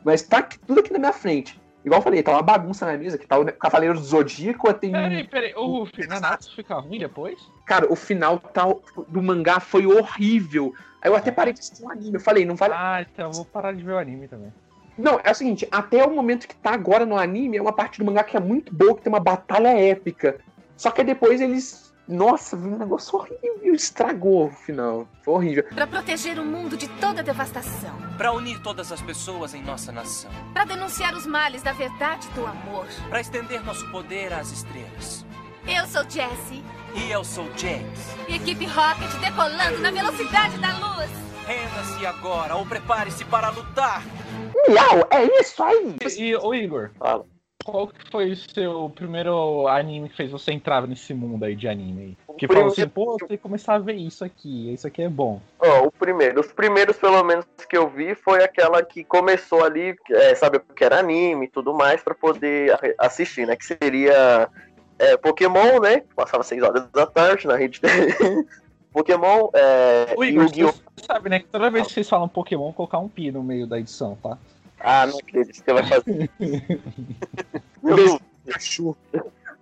[0.03, 1.61] Mas tá aqui- tudo aqui na minha frente.
[1.85, 4.91] Igual eu falei, tá uma bagunça na mesa, que tá o Cavaleiro do Zodíaco, tem...
[4.91, 5.53] Peraí, peraí.
[5.55, 7.39] O Nanatsu fica ruim depois?
[7.65, 10.73] Cara, o final tal do mangá foi horrível.
[11.01, 12.15] Aí eu até parei de assistir o anime.
[12.15, 12.73] Eu falei, não vale.
[12.75, 14.53] Ah, então eu vou parar de ver o anime também.
[14.97, 17.99] Não, é o seguinte, até o momento que tá agora no anime, é uma parte
[17.99, 20.39] do mangá que é muito boa, que tem uma batalha épica.
[20.77, 21.93] Só que depois eles.
[22.05, 23.73] Nossa, viu um negócio horrível.
[23.73, 25.07] Estragou o final.
[25.23, 25.63] Foi horrível.
[25.73, 27.95] Pra proteger o mundo de toda devastação.
[28.17, 30.29] Pra unir todas as pessoas em nossa nação.
[30.53, 32.85] Pra denunciar os males da verdade e do amor.
[33.09, 35.25] Pra estender nosso poder às estrelas.
[35.65, 36.61] Eu sou Jessie.
[36.93, 37.99] E eu sou James.
[38.27, 41.22] Equipe Rocket decolando na velocidade da luz.
[41.45, 44.03] Renda-se agora ou prepare-se para lutar.
[44.67, 45.95] Miau, é isso aí!
[46.17, 47.25] E, e ô Igor, Fala.
[47.65, 51.67] qual que foi o seu primeiro anime que fez você entrar nesse mundo aí de
[51.67, 52.17] anime?
[52.37, 54.87] Que O falou primeiro- assim, pô, eu tenho que começar a ver isso aqui, isso
[54.87, 55.41] aqui é bom.
[55.59, 59.95] Ó, o primeiro, os primeiros pelo menos que eu vi foi aquela que começou ali,
[60.11, 63.55] é, sabe, porque era anime e tudo mais, pra poder assistir, né?
[63.57, 64.47] Que seria
[64.97, 66.03] é, Pokémon, né?
[66.15, 67.81] Passava 6 horas da tarde na rede
[68.93, 72.99] Pokémon, é, Ô Igor, você sabe, né, que toda vez que vocês falam Pokémon, colocar
[72.99, 74.37] um pi no meio da edição, tá?
[74.79, 76.29] Ah, não acredito que você vai fazer.
[77.81, 78.95] Beijo, cachorro.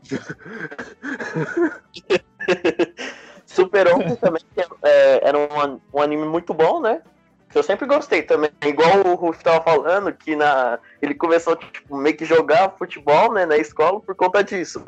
[3.46, 7.02] Super 11 também, que é, era um, um anime muito bom, né?
[7.50, 8.50] Que eu sempre gostei também.
[8.66, 13.46] Igual o Ruf tava falando, que na, ele começou tipo, meio que jogar futebol né,
[13.46, 14.84] na escola por conta disso.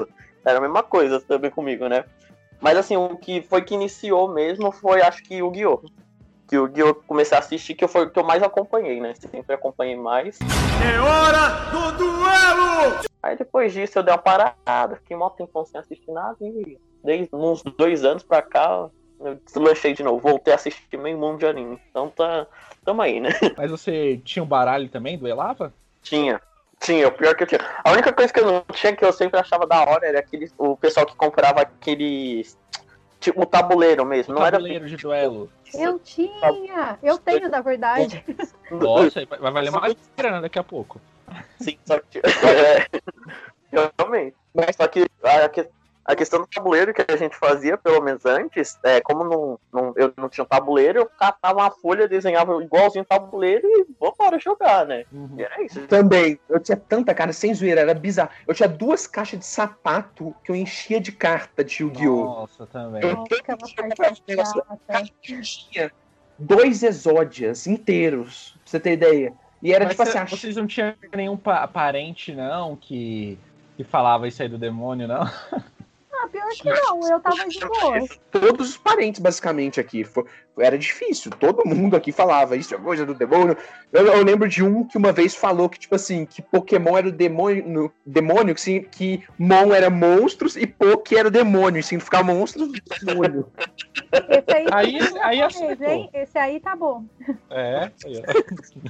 [0.46, 2.06] Era a mesma coisa também comigo, né?
[2.64, 5.82] Mas assim, o que foi que iniciou mesmo foi, acho que o Yu-Gi-Oh!
[6.48, 6.96] Que o Yu-Gi-Oh!
[6.96, 9.14] comecei a assistir, que foi o que eu mais acompanhei, né?
[9.16, 10.40] Sempre acompanhei mais.
[10.42, 13.04] É hora do duelo!
[13.22, 17.36] Aí depois disso eu dei uma parada, fiquei mó tempão sem assistir nada e desde
[17.36, 21.46] uns dois anos pra cá eu deslanchei de novo, voltei a assistir meio mundo de
[21.46, 21.78] anime.
[21.90, 22.48] Então tá.
[22.86, 23.32] Tamo aí, né?
[23.58, 25.74] Mas você tinha um baralho também, duelava?
[26.02, 26.42] Tinha.
[26.80, 27.62] Tinha, o pior que eu tinha.
[27.84, 30.52] A única coisa que eu não tinha, que eu sempre achava da hora, era aquele,
[30.58, 32.58] o pessoal que comprava aqueles.
[33.20, 34.34] Tipo, o tabuleiro mesmo.
[34.34, 35.50] Não era Tabuleiro de duelo.
[35.74, 37.00] Eu tinha.
[37.02, 38.24] Eu tenho, na verdade.
[38.70, 41.00] Nossa, vai valer mais grana daqui a pouco.
[41.60, 42.20] Sim, só que.
[43.74, 44.36] É, realmente.
[44.54, 45.68] Mas só que a, que-
[46.06, 49.94] a questão do tabuleiro que a gente fazia, pelo menos antes, é, como não, não,
[49.96, 54.86] eu não tinha um tabuleiro, eu catava uma folha, desenhava igualzinho tabuleiro e vambora jogar,
[54.86, 55.06] né?
[55.12, 55.36] Uhum.
[55.38, 55.88] E era isso.
[55.88, 58.32] Também, eu tinha tanta cara, sem zoeira, era bizarro.
[58.48, 62.26] Eu tinha duas caixas de sapato que eu enchia de carta de Yu-Gi-Oh!
[62.26, 63.02] Nossa, também.
[63.02, 63.28] Eu Nossa,
[65.22, 65.92] que tinha
[66.38, 69.34] dois exódias inteiros, pra você ter ideia.
[69.62, 73.40] E era Mas tipo cê- assim, vocês não tinham nenhum pa- parente, não, que,
[73.78, 75.24] que falava isso aí do demônio, não?
[76.24, 78.00] Ah, pior que não, eu tava de boa.
[78.32, 80.04] todos os parentes, basicamente, aqui.
[80.04, 80.24] Foi-
[80.58, 81.32] era difícil.
[81.32, 83.58] Todo mundo aqui falava isso é coisa do demônio.
[83.92, 87.08] Eu, eu lembro de um que uma vez falou que, tipo assim, que Pokémon era
[87.08, 91.84] o demônio, no- demônio que, sim- que Mon era monstros e Poké era demônio, e
[91.84, 93.52] significar monstros de demônio.
[94.30, 95.00] Esse aí, Aí-
[95.82, 96.10] aí?
[96.14, 97.04] Esse aí tá bom.
[97.50, 97.92] É.
[98.06, 98.22] aí,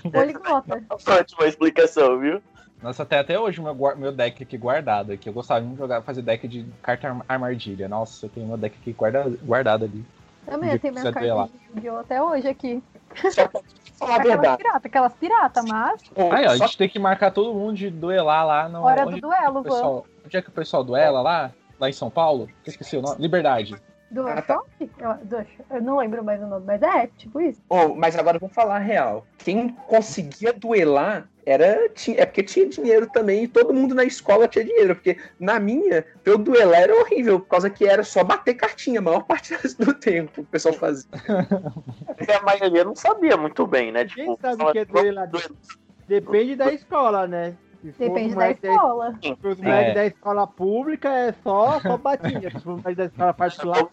[0.05, 0.09] ó.
[0.11, 0.83] Poliglota.
[1.07, 2.41] Ótima explicação, viu?
[2.83, 5.29] Nossa, até até hoje o meu, meu deck aqui guardado aqui.
[5.29, 7.87] Eu gostava de jogar, fazer deck de carta arm- armadilha.
[7.87, 10.05] Nossa, eu tenho meu deck aqui guarda, guardado ali.
[10.45, 11.01] Também, eu tenho lá.
[11.13, 11.97] cartas de Yu-Gi-Oh!
[11.99, 12.83] até hoje aqui.
[13.31, 13.61] Só pra
[13.97, 14.57] falar a Aquelas verdade.
[14.57, 16.01] piratas, aquelas piratas, mas
[16.33, 18.83] Aí, ó, a Só gente tem que marcar todo mundo de duelar lá no.
[18.83, 19.69] hora do onde, duelo, o vamos.
[19.69, 21.51] pessoal, onde é que o pessoal duela lá?
[21.79, 22.49] Lá em São Paulo?
[22.65, 23.15] Esqueci o nome.
[23.21, 23.75] Liberdade.
[24.13, 24.61] Do Ah, tá.
[24.79, 27.59] Eu, do- eu não lembro mais o nome, mas é tipo isso.
[27.67, 29.25] Oh, mas agora vamos falar a real.
[29.39, 34.47] Quem conseguia duelar era ti- é porque tinha dinheiro também e todo mundo na escola
[34.47, 34.93] tinha dinheiro.
[34.95, 39.01] Porque na minha, eu duelar era horrível, por causa que era só bater cartinha a
[39.01, 41.09] maior parte do tempo o pessoal fazia.
[42.39, 44.05] A maioria não sabia muito bem, né?
[44.05, 45.29] Quem Tipo, sabe fala- o que é duelar?
[46.07, 47.55] Depende da escola, né?
[47.91, 49.13] Se Depende da escola.
[49.21, 49.63] se for os É.
[49.63, 52.49] moleques da escola pública, é só, só batinha.
[52.49, 53.87] Se for os moleques da escola particular,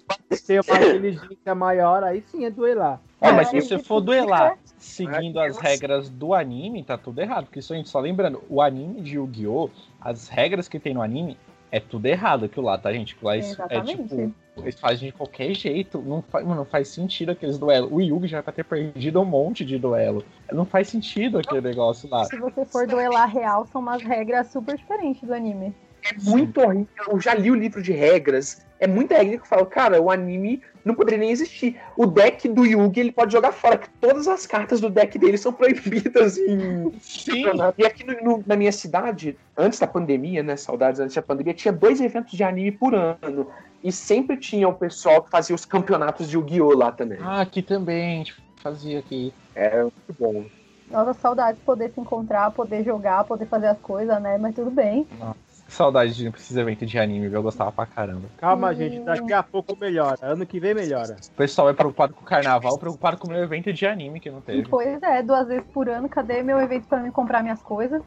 [0.47, 3.01] tem uma inteligência maior, aí sim é duelar.
[3.21, 4.57] Ah, mas É, se você for duelar é.
[4.79, 7.45] seguindo as regras do anime, tá tudo errado.
[7.47, 9.69] Porque isso, gente, só lembrando, o anime de Yu-Gi-Oh!,
[10.01, 11.37] as regras que tem no anime
[11.73, 13.15] é tudo errado aquilo lá, tá, gente?
[13.15, 14.03] Aquilo lá, isso é Exatamente.
[14.09, 16.01] tipo, eles fazem de qualquer jeito.
[16.03, 17.91] Não faz, não faz sentido aqueles duelos.
[17.93, 20.25] O Yugi já vai ter perdido um monte de duelo.
[20.53, 22.25] Não faz sentido aquele negócio lá.
[22.25, 25.75] Se você for duelar real, são umas regras super diferentes do anime.
[26.03, 26.87] É muito horrível.
[27.09, 28.65] Eu já li o livro de regras.
[28.79, 31.79] É muita regra que eu falo, cara, o anime não poderia nem existir.
[31.95, 35.37] O deck do Yugi, ele pode jogar fora, que todas as cartas do deck dele
[35.37, 37.45] são proibidas em Sim.
[37.77, 40.57] E aqui no- no- na minha cidade, antes da pandemia, né?
[40.57, 43.47] Saudades antes da pandemia, tinha dois eventos de anime por ano.
[43.83, 46.75] E sempre tinha o pessoal que fazia os campeonatos de Yu-Gi-Oh!
[46.75, 47.19] lá também.
[47.23, 49.33] Ah, aqui também, a gente fazia aqui.
[49.55, 50.45] É muito bom.
[50.91, 54.37] Nossa, saudade de poder se encontrar, poder jogar, poder fazer as coisas, né?
[54.39, 55.05] Mas tudo bem.
[55.05, 57.39] Que saudade de ir pra esses eventos de anime, viu?
[57.39, 58.29] eu gostava pra caramba.
[58.39, 60.19] Calma, gente, daqui a pouco melhora.
[60.23, 61.17] Ano que vem melhora.
[61.33, 64.31] O pessoal é preocupado com o carnaval, preocupado com o meu evento de anime que
[64.31, 64.69] não teve.
[64.69, 66.09] Pois é, duas vezes por ano.
[66.09, 68.03] Cadê meu evento pra mim comprar minhas coisas?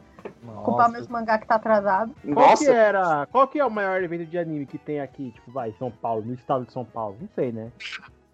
[0.62, 2.14] Comprar meus mangá que tá atrasado.
[2.22, 3.26] Qual Nossa, que era?
[3.26, 6.24] Qual que é o maior evento de anime que tem aqui, tipo, vai, São Paulo,
[6.24, 7.16] no estado de São Paulo?
[7.20, 7.70] Não sei, né?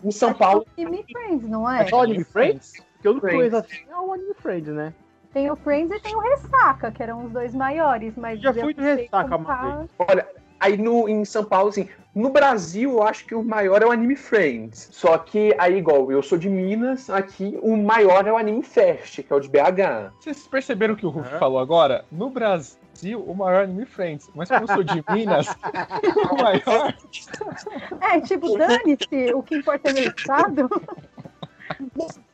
[0.04, 1.82] em São Paulo, Anime Friends, não é?
[1.82, 2.72] É só Anime Friends?
[3.00, 3.38] Que eu não Friends.
[3.38, 4.94] conheço assim, é o Anime Friends, né?
[5.32, 8.74] Tem o Friends e tem o Ressaca, que eram os dois maiores, mas Já fui
[8.74, 9.90] do Ressaca vez.
[9.98, 13.86] olha, aí no, em São Paulo, assim, no Brasil, eu acho que o maior é
[13.86, 14.88] o Anime Friends.
[14.90, 19.22] Só que aí, igual, eu sou de Minas, aqui o maior é o Anime Fest,
[19.22, 20.12] que é o de BH.
[20.18, 21.38] Vocês perceberam o que o Ruf Aham.
[21.38, 22.04] falou agora?
[22.10, 24.28] No Brasil, o maior anime Friends.
[24.34, 25.56] Mas como eu sou de Minas,
[26.28, 26.92] o maior.
[28.00, 30.68] É, tipo, dane-se, o que importa é meu estado.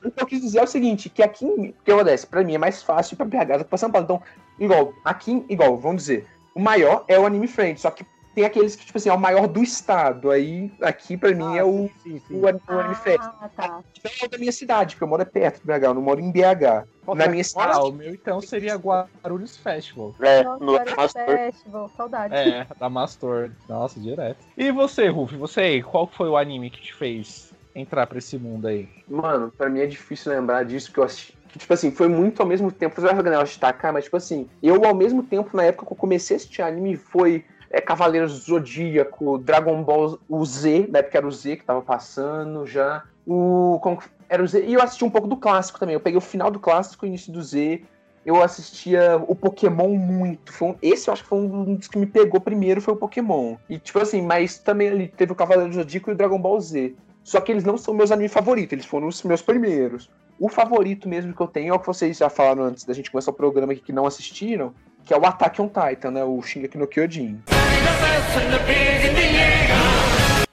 [0.05, 2.27] O que eu quis dizer é o seguinte, que aqui, em- o que acontece?
[2.27, 4.05] Pra mim é mais fácil ir pra BH do que pra São Paulo.
[4.05, 4.23] Então,
[4.59, 8.77] igual, aqui, igual, vamos dizer, o maior é o Anime Friends, só que tem aqueles
[8.77, 10.31] que, tipo assim, é o maior do estado.
[10.31, 12.35] Aí, aqui, pra mim, Ah, é o, Sim, sim.
[12.35, 13.25] o, o Anime Fest.
[13.41, 13.81] Ah, tá.
[13.99, 16.03] Então é o da minha cidade, porque eu moro é perto de BH, eu não
[16.03, 16.85] moro em BH.
[17.05, 17.29] Qual Na é?
[17.29, 17.73] minha cidade.
[17.75, 20.15] Ah, o meu então seria Guarulhos Festival.
[20.21, 21.27] É, Nossa, no Guarulhos Master.
[21.27, 22.35] Festival, saudade.
[22.35, 23.51] É, da Mastor.
[23.69, 24.45] Nossa, direto.
[24.57, 28.39] E você, Ruf, você aí, qual foi o anime que te fez entrar pra esse
[28.39, 28.89] mundo aí?
[29.07, 31.37] Mano, pra mim é difícil lembrar disso, que eu assisti.
[31.57, 33.01] Tipo assim, foi muito ao mesmo tempo.
[33.01, 35.97] Você vai ganhar destacar, mas, tipo assim, eu ao mesmo tempo, na época que eu
[35.97, 41.19] comecei a assistir anime, foi é, Cavaleiros do Zodíaco, Dragon Ball o Z, na época
[41.19, 43.05] era o Z que tava passando já.
[43.27, 43.79] O.
[43.83, 44.65] como era o Z.
[44.67, 45.95] E eu assisti um pouco do clássico também.
[45.95, 47.83] Eu peguei o final do clássico e o início do Z.
[48.25, 50.53] Eu assistia o Pokémon muito.
[50.63, 53.57] Um- esse eu acho que foi um dos que me pegou primeiro, foi o Pokémon.
[53.69, 56.61] E, tipo assim, mas também ali teve o Cavaleiro do Zodíaco e o Dragon Ball
[56.61, 56.95] Z.
[57.27, 60.09] Só que eles não são meus animes favoritos, eles foram os meus primeiros.
[60.39, 63.11] O favorito mesmo que eu tenho é o que vocês já falaram antes da gente
[63.11, 64.73] começar o programa aqui que não assistiram,
[65.05, 66.23] que é o Attack on Titan, né?
[66.23, 67.43] O Shingeki no Kyojin.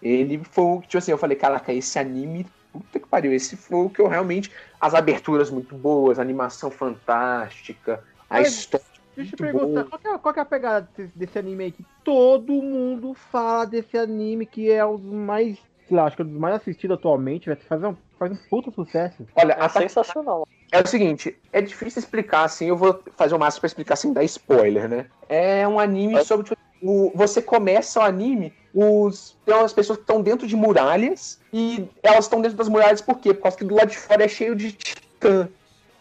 [0.02, 3.56] Ele foi o que, tipo assim, eu falei, caraca, esse anime, puta que pariu, esse
[3.56, 4.52] foi o que eu realmente.
[4.82, 8.84] As aberturas muito boas, a animação fantástica, a Mas- história.
[9.16, 11.86] Deixa eu Muito perguntar, qual é, qual é a pegada desse, desse anime aí que
[12.04, 16.30] todo mundo fala desse anime que é o mais, sei lá, acho que é um
[16.30, 19.26] dos mais assistidos atualmente, vai fazer um, faz um puta sucesso.
[19.36, 20.48] Olha, É sensacional.
[20.72, 24.12] É o seguinte, é difícil explicar assim, eu vou fazer o máximo pra explicar sem
[24.12, 25.06] dar spoiler, né?
[25.30, 26.24] É um anime É.
[26.24, 26.46] sobre.
[26.46, 31.40] tipo, o, você começa o anime, os, tem umas pessoas que estão dentro de muralhas,
[31.54, 33.34] e elas estão dentro das muralhas por quê?
[33.34, 35.48] Por causa que do lado de fora é cheio de titã.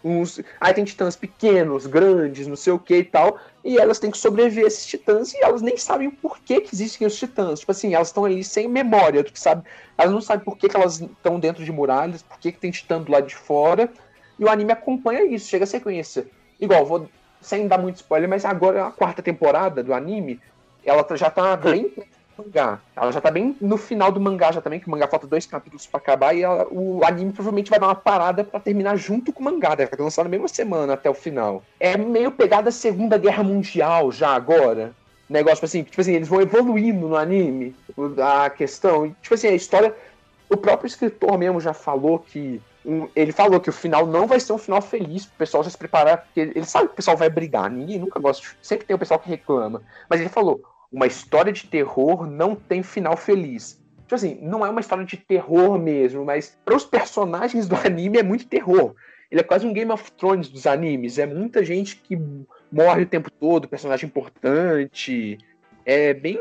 [0.04, 4.10] Uns, aí tem titãs pequenos, grandes, não sei o que e tal, e elas têm
[4.10, 7.60] que sobreviver a esses titãs, e elas nem sabem por que, que existem os titãs.
[7.60, 9.62] Tipo assim, elas estão ali sem memória do que sabe.
[9.96, 12.70] Elas não sabem por que, que elas estão dentro de muralhas, por que, que tem
[12.70, 13.88] titã do lado de fora.
[14.38, 16.26] E o anime acompanha isso, chega a sequência.
[16.60, 17.08] Igual, vou
[17.40, 20.40] sem dar muito spoiler, mas agora a quarta temporada do anime,
[20.84, 21.92] ela já tá bem
[22.44, 22.81] mangá.
[22.96, 25.46] Ela já tá bem no final do mangá já também, que o mangá falta dois
[25.46, 29.33] capítulos pra acabar, e ela- o anime provavelmente vai dar uma parada pra terminar junto
[29.33, 31.62] com o mangá, deve ficar lançado na mesma semana até o final.
[31.78, 34.92] É meio pegada Segunda Guerra Mundial já agora.
[35.28, 37.74] Negócio tipo assim, tipo assim, eles vão evoluindo no anime,
[38.22, 39.14] a questão.
[39.22, 39.94] Tipo assim, a história.
[40.50, 42.61] O próprio escritor mesmo já falou que
[43.14, 45.78] ele falou que o final não vai ser um final feliz pro pessoal já se
[45.78, 48.98] preparar, porque ele sabe que o pessoal vai brigar, ninguém nunca gosta, sempre tem o
[48.98, 49.83] pessoal que reclama.
[50.11, 50.61] Mas ele falou:
[50.92, 53.81] uma história de terror não tem final feliz.
[54.02, 58.18] Tipo assim, não é uma história de terror mesmo, mas para os personagens do anime
[58.18, 58.94] é muito terror.
[59.31, 62.20] Ele é quase um Game of Thrones dos animes, é muita gente que
[62.70, 65.38] morre o tempo todo, personagem importante.
[65.87, 66.38] É bem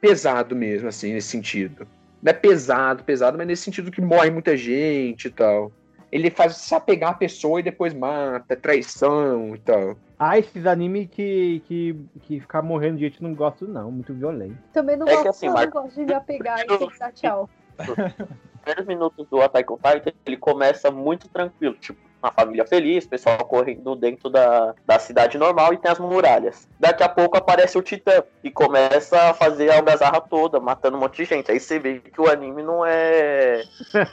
[0.00, 1.88] pesado mesmo, assim, nesse sentido.
[2.22, 5.72] Não é pesado, pesado, mas nesse sentido que morre muita gente e tal.
[6.12, 9.96] Ele faz se apegar à pessoa e depois mata, é traição e tal.
[10.18, 13.92] Ah, esses animes que, que, que ficar morrendo de gente não gosto, não.
[13.92, 14.58] Muito violento.
[14.72, 17.12] Também não É que gosto, assim, não, gosto de me apegar e ter que dar
[17.12, 17.48] tchau.
[17.78, 17.86] Os
[18.62, 23.38] primeiros minutos do Attack on Titan, ele começa muito tranquilo, tipo, uma família feliz, pessoal
[23.44, 26.68] correndo dentro da, da cidade normal e tem as muralhas.
[26.78, 31.00] Daqui a pouco aparece o Titã e começa a fazer a algazarra toda, matando um
[31.00, 31.50] monte de gente.
[31.50, 33.62] Aí você vê que o anime não é.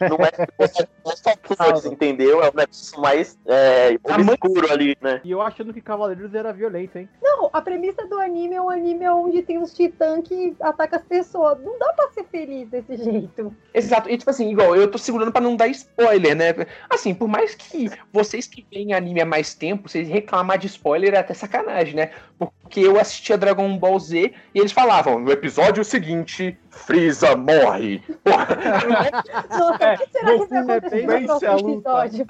[0.10, 0.32] Não é,
[1.04, 2.44] não é só entendeu?
[2.44, 5.22] É um negócio mais é, obscuro ali, né?
[5.24, 7.10] E eu achando que Cavaleiros era violento, hein?
[7.22, 11.06] Não, a premissa do anime é um anime onde tem uns titãs que atacam as
[11.06, 11.60] pessoas.
[11.62, 13.56] Não dá pra ser feliz desse jeito.
[13.74, 16.54] Exato, e tipo assim, igual, eu tô segurando pra não dar spoiler, né?
[16.90, 21.14] Assim, por mais que vocês que veem anime há mais tempo, vocês reclamar de spoiler
[21.14, 22.12] é até sacanagem, né?
[22.38, 28.02] Porque eu assistia Dragon Ball Z e eles falavam, no episódio seguinte, Freeza morre.
[29.50, 32.28] Nossa, É, o que será que vai é acontecer no episódio?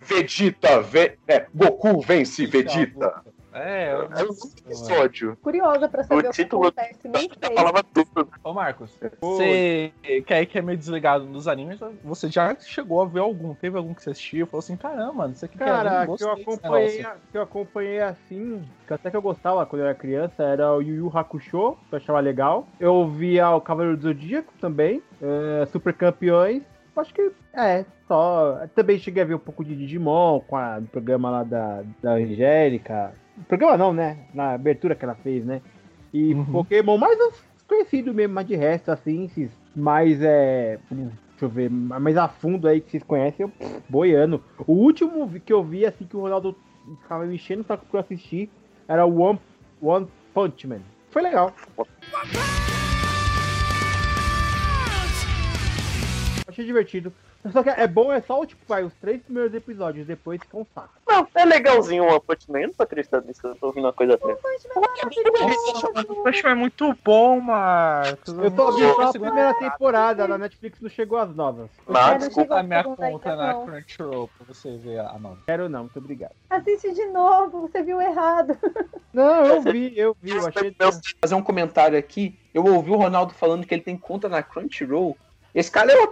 [0.00, 3.22] Vegeta, ve- é, Goku vence Vegeta.
[3.56, 5.36] É, eu É um episódio.
[5.42, 7.08] Curiosa pra saber o, que título- acontece.
[7.08, 7.54] Nem sei.
[7.56, 8.28] falava tudo.
[8.44, 13.06] Ô Marcos, você que é, que é meio desligado dos animes, você já chegou a
[13.06, 13.54] ver algum?
[13.54, 14.46] Teve algum que você assistiu?
[14.46, 18.00] Falou assim, caramba, mano, isso aqui Cara, anime, que eu acompanhei, negócio." que eu acompanhei
[18.00, 21.76] assim, que até que eu gostava quando eu era criança, era o Yu Yu Hakusho,
[21.88, 22.66] que eu achava legal.
[22.78, 26.62] Eu via o Cavaleiro do Zodíaco também, é, Super Campeões.
[26.94, 28.60] Acho que é, só.
[28.74, 32.12] Também cheguei a ver um pouco de Digimon com a, no programa lá da, da
[32.12, 33.12] Angélica.
[33.48, 34.18] Programa não, né?
[34.34, 35.60] Na abertura que ela fez, né?
[36.12, 36.44] E Uhum.
[36.46, 40.78] Pokémon mais os conhecidos mesmo, mas de resto, assim, esses mais é.
[40.88, 44.42] Deixa eu ver, mais a fundo aí que vocês conhecem, eu pff, boiando.
[44.66, 46.56] O último que eu vi, assim, que o Ronaldo
[47.02, 48.48] ficava me enchendo só que eu assisti,
[48.88, 49.38] era o One,
[49.82, 50.80] One Punch Man.
[51.10, 51.52] Foi legal.
[56.48, 57.12] Achei divertido.
[57.52, 60.66] Só que é bom, é só tipo, vai, os três primeiros episódios, depois fica um
[60.74, 60.90] saco.
[61.08, 63.92] Não, é legalzinho o One Punch Man, não tô acreditando nisso, eu tô ouvindo uma
[63.92, 64.40] coisa dessa.
[66.22, 68.34] Poxa, é muito bom, Marcos.
[68.36, 71.70] Eu tô ouvindo só a segunda- primeira temporada, na Netflix não chegou as novas.
[71.86, 73.54] Mas, não desculpa, a minha conta ainda, na.
[73.54, 75.38] Crunchyroll pra você ver a nova.
[75.46, 76.32] Quero não, muito obrigado.
[76.50, 78.56] Assiste de novo, você viu errado.
[79.12, 80.74] Não, eu vi, eu vi, eu achei.
[81.20, 82.38] fazer um comentário aqui.
[82.52, 85.16] Eu ouvi o Ronaldo falando que ele tem conta na Crunchyroll.
[85.54, 86.06] Esse cara é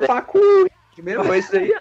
[0.94, 1.02] otaku.
[1.02, 1.74] Primeira coisa aí.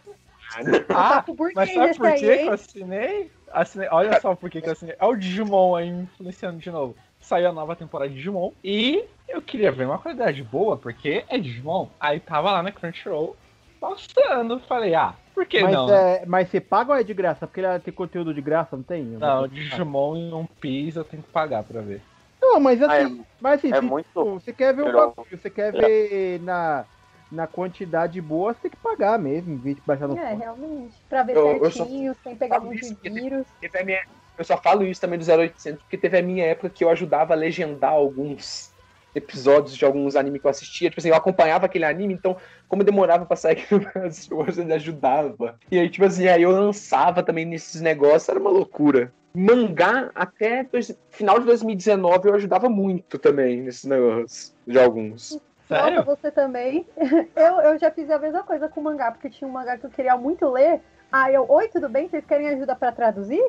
[0.89, 3.32] Ah, Papo burguês mas sabe por que eu assinei?
[3.52, 3.88] assinei?
[3.91, 4.95] Olha só por que que eu assinei.
[4.99, 6.95] É o Digimon aí influenciando de novo.
[7.19, 11.38] Saiu a nova temporada de Digimon e eu queria ver uma qualidade boa, porque é
[11.39, 11.88] Digimon.
[11.99, 13.36] Aí tava lá na Crunchyroll
[13.80, 14.60] passando.
[14.62, 15.89] Falei, ah, por que Mas, não?
[15.89, 17.47] é, mas você paga ou é de graça?
[17.47, 19.04] Porque ele tem conteúdo de graça, não tem?
[19.04, 22.02] Não, Digimon e One Piece eu tenho que pagar pra ver.
[22.41, 24.91] Não, mas Ah, é- assim, mas assim, é se, muito- tipo, você quer ver o
[24.93, 26.86] bagulho, você quer ver na,
[27.34, 30.39] na quantidade boa, você tem que pagar mesmo, em vez de baixar no É, fone.
[30.41, 30.96] realmente.
[31.10, 33.48] Pra ver Eu- eu só- certinho, sem pegar falo muito vírus.
[33.60, 34.02] Teve a minha-
[34.38, 37.34] Eu só falo isso também do 0800, porque teve a minha época que eu ajudava
[37.34, 38.72] a legendar alguns
[39.13, 40.89] episódios de alguns animes que eu assistia.
[40.89, 42.36] Tipo assim, eu acompanhava aquele anime, então,
[42.67, 45.60] como demorava pra sair aqui no Brasil, eu ainda ajudava.
[45.72, 49.13] E aí, tipo assim, aí eu lançava também nesses negócios, era uma loucura.
[49.36, 55.39] Mangá, até dois- final de 2019, eu ajudava muito também nesses negócios, de alguns.
[55.76, 55.98] Sério?
[55.98, 56.86] Nossa, você também.
[57.36, 59.90] Eu, eu já fiz a mesma coisa com mangá, porque tinha um mangá que eu
[59.90, 60.82] queria muito ler.
[61.12, 62.08] Aí eu, oi, tudo bem?
[62.08, 63.44] Vocês querem ajuda pra traduzir?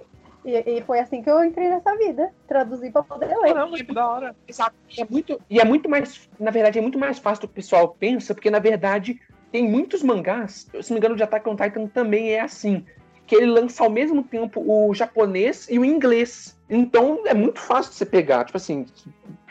[0.45, 2.31] E, e foi assim que eu entrei nessa vida.
[2.47, 3.55] Traduzir pra poder ler.
[3.55, 4.37] Caramba, que da hora.
[4.47, 4.75] Exato.
[4.97, 7.53] E é muito, e é muito mais, na verdade, é muito mais fácil do que
[7.53, 11.23] o pessoal pensa, porque na verdade tem muitos mangás, se não me engano, o de
[11.23, 12.85] Attack on Titan também é assim,
[13.27, 16.57] que ele lança ao mesmo tempo o japonês e o inglês.
[16.69, 18.87] Então é muito fácil de você pegar, tipo assim,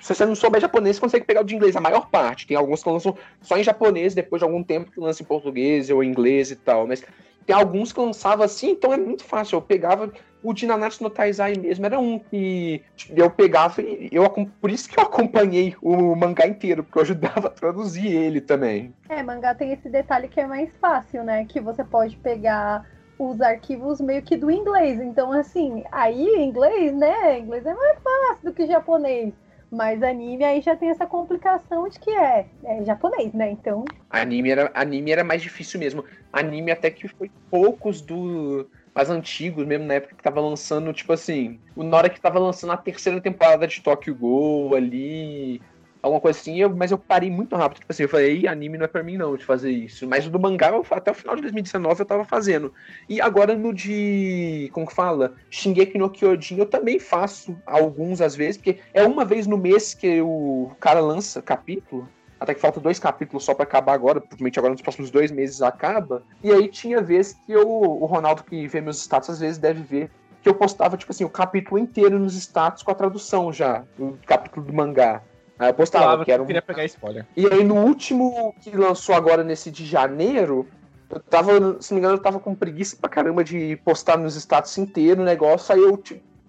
[0.02, 2.48] se você não souber japonês, você consegue pegar o de inglês, a maior parte.
[2.48, 5.90] Tem alguns que lançam só em japonês, depois de algum tempo que lançam em português
[5.90, 7.04] ou inglês e tal, mas
[7.46, 9.58] tem alguns que lançava assim, então é muito fácil.
[9.58, 14.30] Eu pegava o de Nanatsu no Taizai mesmo, era um que eu pegava e eu,
[14.60, 18.94] por isso que eu acompanhei o mangá inteiro, porque eu ajudava a traduzir ele também.
[19.08, 21.46] É, mangá tem esse detalhe que é mais fácil, né?
[21.46, 22.86] Que você pode pegar
[23.17, 24.99] os arquivos meio que do inglês.
[25.02, 27.39] Então, assim, aí inglês, né?
[27.39, 29.34] Inglês é mais fácil do que japonês.
[29.71, 33.49] Mas anime aí já tem essa complicação de que é, é japonês, né?
[33.49, 36.06] Então, Anime era, anime era mais difícil mesmo.
[36.32, 41.12] Anime até que foi poucos do mais antigos, mesmo na época que tava lançando, tipo
[41.12, 45.60] assim, na hora que tava lançando a terceira temporada de Tokyo Ghoul ali,
[46.04, 48.78] alguma coisa assim, eu- mas eu parei muito rápido, tipo assim, eu falei, "Ih, anime
[48.78, 50.06] não é pra mim não, de fazer isso.
[50.06, 52.74] Mas o do mangá, eu- até o final de 2019 eu tava fazendo.
[53.08, 55.34] E agora no de, como que fala?
[55.50, 59.94] Shingeki no Kyojin, eu também faço alguns às vezes, porque é uma vez no mês
[59.94, 64.60] que o cara lança capítulo, até que falta dois capítulos só pra acabar agora, provavelmente
[64.60, 66.23] agora nos próximos dois meses acaba.
[66.44, 69.82] E aí tinha vezes que eu, o Ronaldo que vê meus status às vezes deve
[69.82, 70.12] ver
[70.42, 74.17] que eu postava, tipo assim, o capítulo inteiro nos status com a tradução já, o
[74.27, 75.23] capítulo do mangá.
[75.58, 76.45] Aí eu postava, Falava que era um...
[76.45, 77.25] queria pegar spoiler.
[77.35, 80.67] E aí no último que lançou agora nesse de janeiro,
[81.10, 84.35] eu tava, se não me engano, eu tava com preguiça pra caramba de postar nos
[84.35, 86.01] status inteiro o negócio, aí eu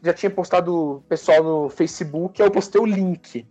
[0.03, 3.47] já tinha postado o pessoal no Facebook, aí eu postei o link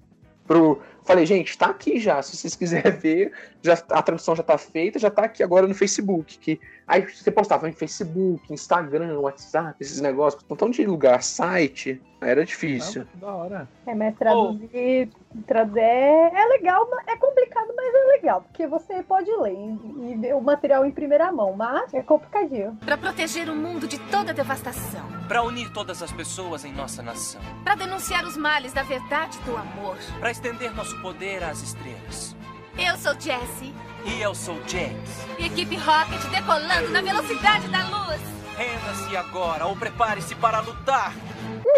[0.45, 0.81] pro.
[1.05, 2.21] Falei, gente, tá aqui já.
[2.21, 5.73] Se vocês quiserem ver, já, a tradução já tá feita, já tá aqui agora no
[5.73, 6.37] Facebook.
[6.37, 12.01] Que, aí você postava em Facebook, Instagram, WhatsApp, esses negócios, um montão de lugar, site.
[12.21, 13.05] Era difícil.
[13.15, 13.69] Não, da hora.
[13.85, 15.09] É, mas traduzir,
[15.45, 20.33] traduzir é, é legal, é complicado, mas é legal, porque você pode ler e, ver
[20.33, 22.77] o material em primeira mão, mas é complicadinho.
[22.85, 25.05] Pra proteger o mundo de toda devastação.
[25.27, 27.41] Pra unir todas as pessoas em nossa nação.
[27.63, 29.97] Pra denunciar os males da verdade e do amor.
[30.19, 32.35] Pra estender nosso poder às estrelas.
[32.77, 33.73] Eu sou Jessie.
[34.05, 35.25] E eu sou James.
[35.39, 38.21] Equipe Rocket decolando na velocidade da luz.
[38.57, 41.13] Renda-se agora ou prepare-se para lutar.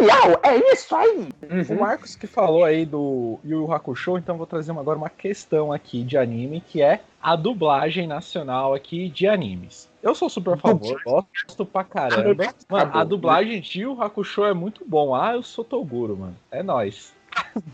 [0.02, 1.30] Miau, é isso aí!
[1.70, 5.72] O Marcos que falou aí do Yu Yu Hakusho, então vou trazer agora uma questão
[5.72, 9.90] aqui de anime, que é a dublagem nacional aqui de animes.
[10.04, 12.54] Eu sou super a favor, gosto pra caramba.
[12.68, 15.16] Mano, a dublagem de Yu Yu Hakusho é muito bom.
[15.16, 16.36] Ah, eu sou Toguro, mano.
[16.52, 17.15] É nóis.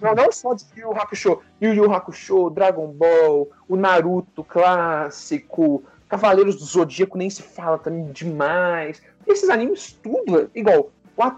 [0.02, 5.84] Não, não só de Yu Yu Hakusho, Yu Yu Hakusho, Dragon Ball, o Naruto clássico,
[6.10, 9.02] Cavaleiros do Zodíaco nem se fala também demais.
[9.26, 10.92] Esses animes tudo, igual,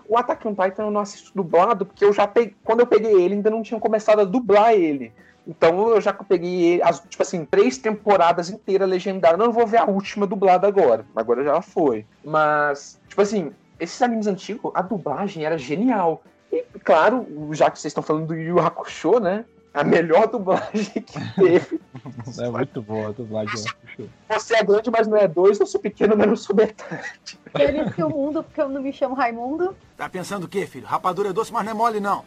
[0.08, 3.12] o, Attack on Titan eu não assisto dublado, porque eu já peguei, quando eu peguei
[3.12, 5.12] ele ainda não tinham começado a dublar ele.
[5.46, 9.38] Então eu já peguei as, tipo assim, três temporadas inteiras legendadas.
[9.38, 11.06] Não vou ver a última dublada agora.
[11.16, 12.06] Agora já foi.
[12.24, 16.24] Mas, tipo assim, esses animes antigos, a dublagem era genial.
[16.54, 19.44] E, claro, já que vocês estão falando do Yu Hakusho, né?
[19.74, 21.82] A melhor dublagem que teve.
[22.40, 24.10] É muito boa a dublagem do Hakusho.
[24.30, 25.60] Você é grande, mas não é dois.
[25.60, 27.40] Eu sou pequeno, mas não sou metade.
[27.52, 29.76] Feliz que o mundo, porque eu não me chamo Raimundo.
[29.98, 30.86] Tá pensando o quê, filho?
[30.86, 32.24] Rapadura é doce, mas não é mole, não.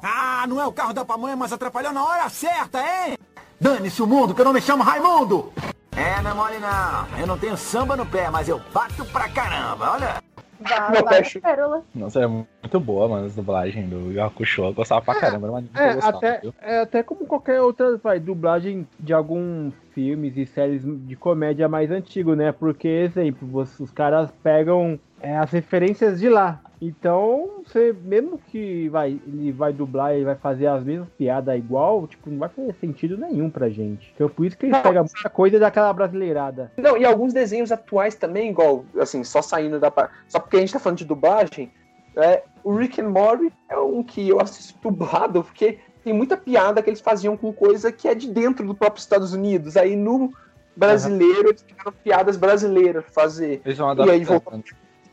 [0.00, 3.18] Ah, não é o carro da pamonha, mas atrapalhou na hora certa, hein?
[3.60, 5.52] Dane-se o mundo, que eu não me chamo Raimundo!
[5.96, 7.18] É, não é mole, não.
[7.18, 10.22] Eu não tenho samba no pé, mas eu bato pra caramba, olha.
[10.60, 11.82] Vá, Meu vai, pérola.
[11.94, 14.64] Nossa, é muito boa, mano, a dublagem do Hakusho.
[14.64, 16.54] Eu gostava pra caramba, uma anime que É, gostava, até, viu?
[16.60, 21.90] é até como qualquer outra vai, dublagem de alguns filmes e séries de comédia mais
[21.90, 22.52] antigo, né?
[22.52, 26.60] Porque, exemplo, os caras pegam é, as referências de lá.
[26.80, 32.06] Então, você, mesmo que vai, ele vai dublar e vai fazer as mesmas piadas igual,
[32.06, 34.12] tipo, não vai fazer sentido nenhum pra gente.
[34.14, 34.82] Então, por isso que eles Não.
[34.82, 36.70] pegam muita coisa daquela brasileirada.
[36.76, 39.90] Não, e alguns desenhos atuais também, igual, assim, só saindo da.
[40.28, 41.72] Só porque a gente tá falando de dublagem,
[42.14, 46.82] é, o Rick and Morty é um que eu assisto dublado, porque tem muita piada
[46.82, 49.76] que eles faziam com coisa que é de dentro do próprio Estados Unidos.
[49.76, 50.30] Aí no
[50.76, 53.62] brasileiro, eles pegaram piadas brasileiras pra fazer.
[53.64, 54.26] Eles vão E aí adaptando.
[54.26, 54.60] voltou.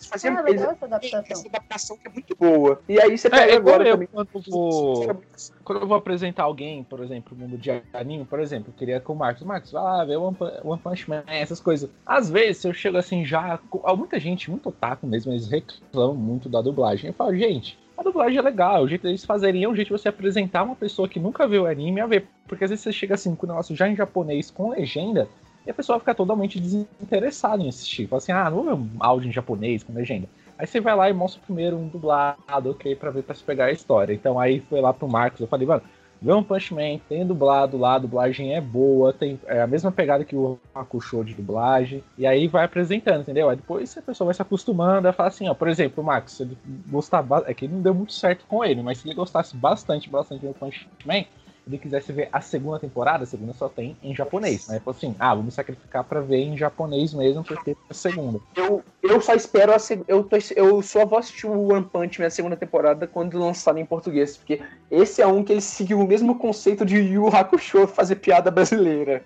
[0.03, 1.23] Eles faziam Ah, eles, legal essa adaptação.
[1.29, 2.81] essa adaptação que é muito boa.
[2.89, 4.07] E aí você pega É, agora eu, também.
[4.11, 5.21] quando eu vou-
[5.63, 8.99] Quando eu vou apresentar alguém, por exemplo, no mundo de anime, por exemplo, eu queria
[8.99, 9.43] com o Marcos.
[9.43, 11.89] Marcos, vai lá ver One One Punch Man, essas coisas.
[12.05, 13.57] Às vezes eu chego assim já.
[13.69, 17.07] com- ah, Muita gente, muito otaku mesmo, eles reclamam muito da dublagem.
[17.09, 19.93] Eu falo, gente, a dublagem é legal, o jeito deles fazerem é um jeito de
[20.01, 22.27] você apresentar uma pessoa que nunca viu anime a ver.
[22.47, 25.27] Porque às vezes você chega assim com o negócio já em japonês com legenda.
[25.65, 28.07] E a pessoa fica totalmente desinteressada em assistir.
[28.07, 30.27] Fala assim, ah, não vou ver um áudio em japonês com legenda.
[30.57, 33.65] Aí você vai lá e mostra primeiro um dublado, ok, pra ver, pra se pegar
[33.65, 34.13] a história.
[34.13, 35.81] Então aí foi lá pro Marcos, eu falei, mano,
[36.21, 39.91] vê um Punch Man, tem dublado lá, a dublagem é boa, tem é a mesma
[39.91, 43.49] pegada que o Hakusho de dublagem, e aí vai apresentando, entendeu?
[43.49, 46.33] Aí depois a pessoa vai se acostumando a falar assim, ó, por exemplo, o Marcos,
[46.37, 46.57] se ele
[46.87, 50.45] gostar, é que não deu muito certo com ele, mas se ele gostasse bastante, bastante
[50.45, 51.25] do Punch Man,
[51.65, 54.79] ele quisesse ver a segunda temporada, a segunda só tem em japonês, né?
[54.79, 58.39] Falou assim, ah, me sacrificar pra ver em japonês mesmo, porque é a segunda.
[58.55, 62.19] Eu, eu só espero a seg- eu, tô, eu só vou assistir o One Punch
[62.19, 64.61] Man a segunda temporada quando lançar em português, porque
[64.91, 69.23] esse é um que ele seguiu o mesmo conceito de Yu Hakusho fazer piada brasileira.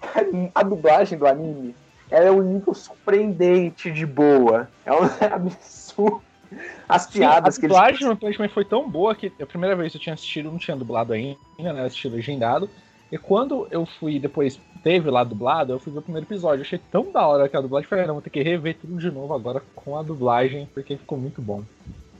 [0.54, 1.74] A dublagem do anime
[2.10, 4.68] é um nível surpreendente de boa.
[4.84, 6.22] É um absurdo.
[6.88, 9.46] As piadas Sim, que a eles dublagem no Punch Man foi tão boa que a
[9.46, 11.84] primeira vez que eu tinha assistido, não tinha dublado ainda, né?
[11.84, 12.68] Assisti legendado.
[13.10, 16.60] E quando eu fui, depois teve lá dublado, eu fui ver o primeiro episódio.
[16.60, 17.88] Eu achei tão da hora que a dublagem.
[17.88, 21.16] Falei, não, vou ter que rever tudo de novo agora com a dublagem, porque ficou
[21.16, 21.62] muito bom.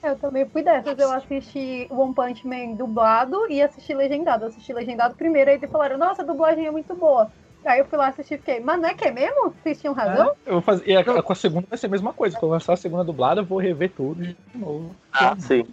[0.03, 0.99] Eu também fui dessas.
[0.99, 4.45] Eu assisti One Punch Man dublado e assisti legendado.
[4.45, 7.31] Eu assisti legendado primeiro, aí falaram, nossa, a dublagem é muito boa.
[7.65, 9.55] Aí eu fui lá assistir e fiquei, mas não é que é mesmo?
[9.63, 10.33] Vocês tinham razão?
[10.45, 12.37] Eu vou fazer, e a- com a segunda vai ser a mesma coisa.
[12.37, 14.95] Quando eu lançar a segunda dublada, eu vou rever tudo de novo.
[15.13, 15.65] Ah, sim.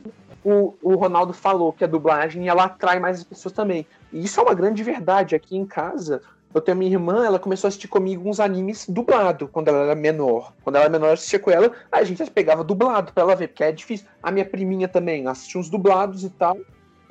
[0.43, 3.85] o, o Ronaldo falou que a dublagem ela atrai mais as pessoas também.
[4.11, 5.35] E isso é uma grande verdade.
[5.35, 6.21] Aqui em casa,
[6.53, 9.95] eu tenho minha irmã, ela começou a assistir comigo uns animes dublado quando ela era
[9.95, 10.53] menor.
[10.63, 13.49] Quando ela era menor, eu assistia com ela, a gente pegava dublado pra ela ver,
[13.49, 14.07] porque é difícil.
[14.23, 16.57] A minha priminha também assistia uns dublados e tal.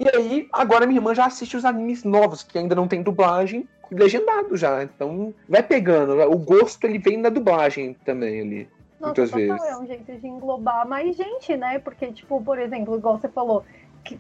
[0.01, 3.69] E aí, agora minha irmã já assiste os animes novos, que ainda não tem dublagem,
[3.91, 4.83] legendado já.
[4.83, 6.19] Então, vai pegando.
[6.23, 8.69] O gosto, ele vem da dublagem também ali.
[8.99, 9.63] Nossa, muitas vezes.
[9.67, 11.79] é um jeito de englobar mais gente, né?
[11.79, 13.63] Porque, tipo, por exemplo, igual você falou,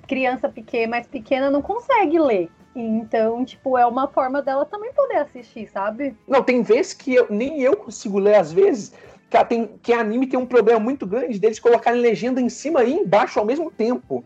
[0.06, 2.50] criança pequena, mais pequena não consegue ler.
[2.76, 6.14] Então, tipo, é uma forma dela também poder assistir, sabe?
[6.28, 8.92] Não, tem vezes que eu- nem eu consigo ler, às vezes.
[9.30, 12.92] Que, tem, que anime tem um problema muito grande deles colocarem legenda em cima e
[12.92, 14.22] embaixo ao mesmo tempo.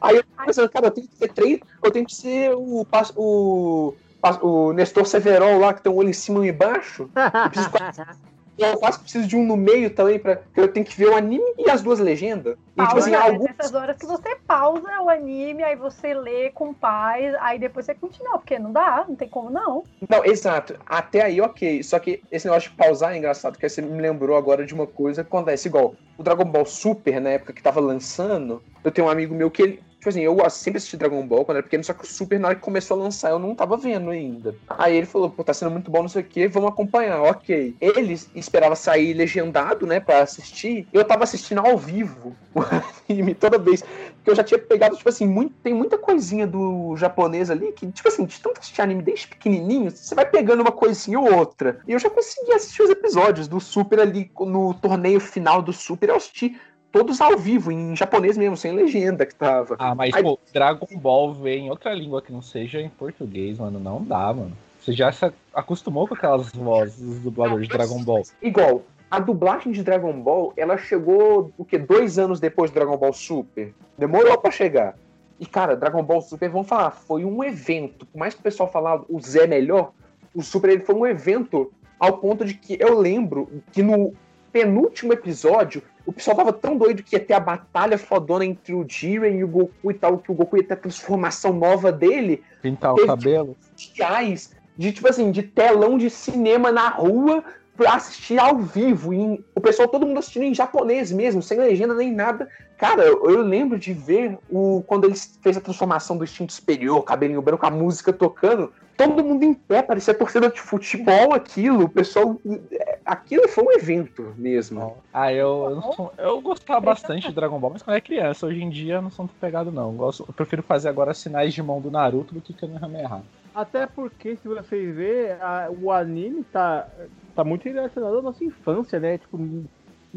[0.00, 2.86] Aí eu fico pensando, cara, eu tenho que ser três, eu tenho que ser o,
[3.16, 3.94] o,
[4.42, 7.10] o Nestor Severol lá, que tem um olho em cima e embaixo.
[7.14, 8.00] Eu preciso quase-
[8.58, 11.16] eu quase preciso de um no meio também, pra, porque eu tenho que ver o
[11.16, 12.56] anime e as duas legendas.
[12.76, 13.16] E, tipo Pausa, assim, né?
[13.16, 13.50] alguns.
[13.50, 17.94] Essas horas que você pausa o anime, aí você lê com paz, aí depois você
[17.94, 19.84] continua, porque não dá, não tem como não.
[20.08, 20.76] Não, exato.
[20.86, 21.82] Até aí, ok.
[21.82, 24.86] Só que esse negócio de pausar é engraçado, porque você me lembrou agora de uma
[24.86, 25.68] coisa que acontece.
[25.68, 29.50] Igual, o Dragon Ball Super, na época que tava lançando, eu tenho um amigo meu
[29.50, 29.87] que ele.
[30.08, 32.48] Tipo assim, eu sempre assisti Dragon Ball quando era pequeno, só que o Super, na
[32.48, 34.54] hora que começou a lançar, eu não tava vendo ainda.
[34.68, 37.76] Aí ele falou, pô, tá sendo muito bom, não sei o que, vamos acompanhar, ok.
[37.80, 42.60] Ele esperava sair legendado, né, pra assistir, eu tava assistindo ao vivo o
[43.08, 43.82] anime toda vez.
[43.82, 47.86] Porque eu já tinha pegado, tipo assim, muito, tem muita coisinha do japonês ali que,
[47.92, 51.80] tipo assim, de tanto assistir anime desde pequenininho, você vai pegando uma coisinha ou outra.
[51.86, 56.08] E eu já consegui assistir os episódios do Super ali no torneio final do Super,
[56.08, 56.58] eu assisti
[56.92, 59.76] todos ao vivo, em japonês mesmo, sem legenda que tava.
[59.78, 63.58] Ah, mas, Aí- pô, Dragon Ball vem em outra língua que não seja em português,
[63.58, 63.78] mano.
[63.78, 64.52] Não dá, mano.
[64.80, 68.22] Você já se acostumou com aquelas vozes dos dubladores de Dragon Ball.
[68.40, 71.78] Igual, a dublagem de Dragon Ball, ela chegou, o quê?
[71.78, 73.74] Dois anos depois do Dragon Ball Super.
[73.96, 74.96] Demorou pra chegar.
[75.40, 78.06] E, cara, Dragon Ball Super, vamos falar, foi um evento.
[78.06, 79.92] Por mais que o pessoal falava o Zé é melhor,
[80.34, 84.14] o Super ele foi um evento ao ponto de que eu lembro que no
[84.58, 88.84] penúltimo episódio, o pessoal tava tão doido que ia ter a batalha fodona entre o
[88.88, 92.42] Jiren e o Goku e tal, que o Goku ia ter a transformação nova dele
[92.60, 93.56] Pintar o cabelo.
[93.94, 97.44] reais de tipo assim, de telão de cinema na rua
[97.78, 99.14] pra assistir ao vivo.
[99.14, 102.48] E o pessoal, todo mundo assistindo em japonês mesmo, sem legenda nem nada.
[102.76, 107.02] Cara, eu, eu lembro de ver o quando eles fez a transformação do instinto superior,
[107.02, 108.72] cabelinho branco, a música tocando.
[108.96, 111.84] Todo mundo em pé, parecia torcida de futebol aquilo.
[111.84, 112.36] O pessoal.
[112.72, 114.96] é, Aquilo foi um evento mesmo.
[115.14, 118.68] Ah, eu, eu, eu gostava bastante de Dragon Ball, mas quando era criança, hoje em
[118.68, 119.90] dia eu não sou muito pegado, não.
[119.92, 123.22] Eu, gosto, eu prefiro fazer agora sinais de mão do Naruto do que Kamehameha.
[123.58, 126.88] Até porque, se vocês verem, a- o anime tá,
[127.34, 129.18] tá muito relacionado à nossa infância, né?
[129.18, 129.36] Tipo,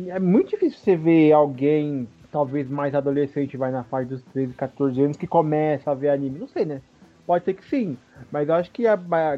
[0.07, 5.01] é muito difícil você ver alguém, talvez mais adolescente, vai na fase dos 13, 14
[5.01, 6.37] anos, que começa a ver anime.
[6.37, 6.81] Não sei, né?
[7.25, 7.97] Pode ser que sim,
[8.31, 9.37] mas eu acho que a, ma-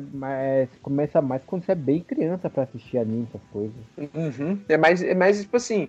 [0.82, 4.40] começa mais quando você é bem criança pra assistir anime, essas coisas.
[4.42, 4.60] Uhum.
[4.68, 5.88] É mais, é mais tipo assim.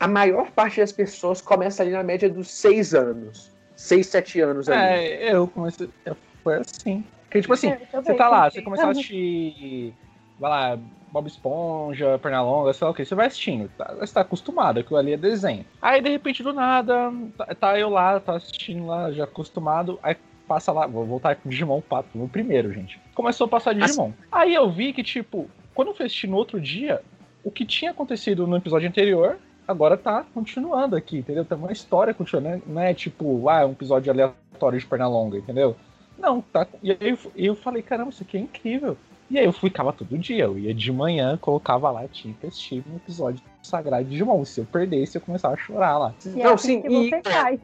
[0.00, 3.52] A maior parte das pessoas começa ali na média dos seis anos.
[3.76, 4.80] Seis, sete anos ali.
[4.80, 5.88] É, eu comecei.
[6.04, 6.16] eu-
[6.48, 7.04] Foi assim.
[7.24, 9.94] Porque, tipo assim, É, você tá lá, você começa a assistir.
[10.38, 10.78] Vai lá,
[11.12, 14.98] Bob Esponja, Pernalonga, sei lá o que, você vai assistindo, tá, você tá acostumado, aquilo
[14.98, 15.64] ali é desenho.
[15.80, 20.16] Aí de repente do nada, tá, tá eu lá, tá assistindo lá, já acostumado, aí
[20.46, 23.00] passa lá, vou voltar com Digimon Pato, no primeiro, gente.
[23.14, 24.12] Começou a passar Digimon.
[24.30, 27.02] Aí eu vi que, tipo, quando eu fui assistir no outro dia,
[27.44, 31.44] o que tinha acontecido no episódio anterior, agora tá continuando aqui, entendeu?
[31.44, 32.62] Tem uma história continuando, né?
[32.66, 35.76] não é tipo, ah, é um episódio aleatório de Pernalonga, entendeu?
[36.18, 36.66] Não, tá.
[36.82, 38.96] E aí eu, eu falei, caramba, isso aqui é incrível.
[39.30, 42.82] E aí eu ficava todo dia, eu ia de manhã, colocava lá, tinha que assistir
[42.90, 44.42] um episódio sagrado de Digimon.
[44.44, 46.14] Se eu perdesse, eu começava a chorar lá.
[46.24, 47.60] E é Não, assim sim, que e- cai.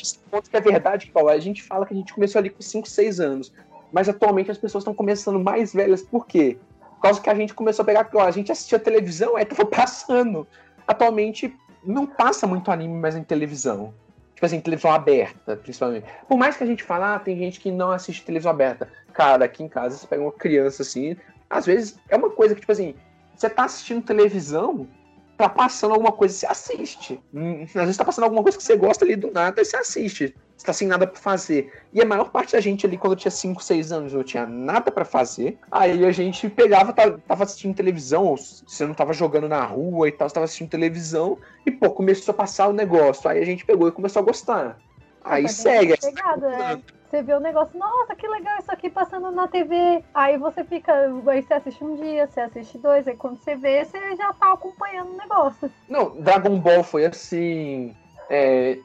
[0.00, 1.30] esse ponto que é verdade, Paulo.
[1.30, 3.52] A gente fala que a gente começou ali com 5, 6 anos.
[3.92, 6.02] Mas atualmente as pessoas estão começando mais velhas.
[6.02, 6.58] Por quê?
[6.96, 8.08] Por causa que a gente começou a pegar.
[8.14, 10.46] Ó, a gente assistia televisão, aí tava passando.
[10.86, 11.52] Atualmente
[11.84, 13.92] não passa muito anime mais em televisão.
[14.34, 16.06] Tipo assim, televisão aberta, principalmente.
[16.28, 18.88] Por mais que a gente fale, ah, tem gente que não assiste televisão aberta.
[19.12, 21.16] Cara, aqui em casa você pega uma criança assim.
[21.48, 22.94] Às vezes é uma coisa que, tipo assim,
[23.36, 24.88] você tá assistindo televisão,
[25.36, 27.20] tá passando alguma coisa, você assiste.
[27.32, 29.76] Hum, Às vezes tá passando alguma coisa que você gosta ali do nada, e você
[29.76, 30.34] assiste.
[30.56, 31.72] Você tá sem nada pra fazer.
[31.92, 34.46] E a maior parte da gente ali, quando eu tinha 5, 6 anos, não tinha
[34.46, 35.58] nada pra fazer.
[35.70, 40.08] Aí a gente pegava, tá- tava assistindo televisão, ou você não tava jogando na rua
[40.08, 43.28] e tal, você tava assistindo televisão, e pô, começou a passar o negócio.
[43.28, 44.78] Aí a gente pegou e começou a gostar.
[45.24, 45.94] Aí Vai segue.
[46.40, 46.82] né?
[47.10, 50.02] Você vê o negócio, nossa, que legal isso aqui passando na TV.
[50.12, 50.92] Aí você fica,
[51.28, 54.52] aí você assiste um dia, você assiste dois, aí quando você vê, você já tá
[54.52, 55.70] acompanhando o negócio.
[55.88, 57.94] Não, Dragon Ball foi assim.
[58.28, 58.78] é,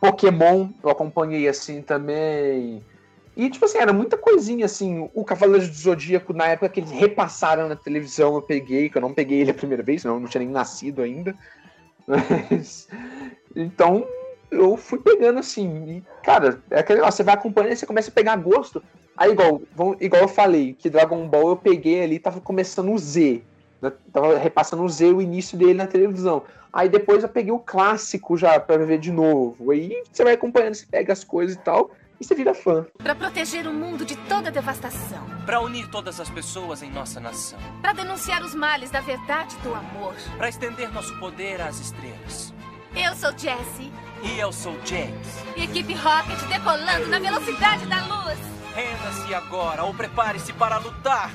[0.00, 2.82] Pokémon eu acompanhei assim também.
[3.36, 5.08] E, tipo assim, era muita coisinha, assim.
[5.12, 9.02] O Cavaleiro do Zodíaco, na época que eles repassaram na televisão, eu peguei, que eu
[9.02, 11.34] não peguei ele a primeira vez, não, não tinha nem nascido ainda.
[12.06, 12.88] Mas.
[13.56, 14.06] Então,
[14.50, 15.96] eu fui pegando assim.
[15.96, 18.82] E, cara, é aquele negócio, você vai acompanhando você começa a pegar gosto.
[19.16, 19.60] Aí, igual,
[20.00, 23.42] igual eu falei, que Dragon Ball eu peguei ali, tava começando o Z.
[23.80, 23.92] né?
[24.12, 26.42] Tava repassando o Z, o início dele na televisão.
[26.72, 29.70] Aí depois eu peguei o clássico já pra ver de novo.
[29.70, 32.86] Aí você vai acompanhando, você pega as coisas e tal, e você vira fã.
[32.98, 35.24] Pra proteger o mundo de toda devastação.
[35.46, 37.58] Pra unir todas as pessoas em nossa nação.
[37.80, 40.14] Pra denunciar os males da verdade e do amor.
[40.36, 42.52] Pra estender nosso poder às estrelas.
[42.96, 43.92] Eu sou Jessie.
[44.22, 45.28] E eu sou James.
[45.56, 48.53] Equipe Rocket decolando na velocidade da luz.
[48.74, 51.30] Renda-se agora ou prepare-se para lutar.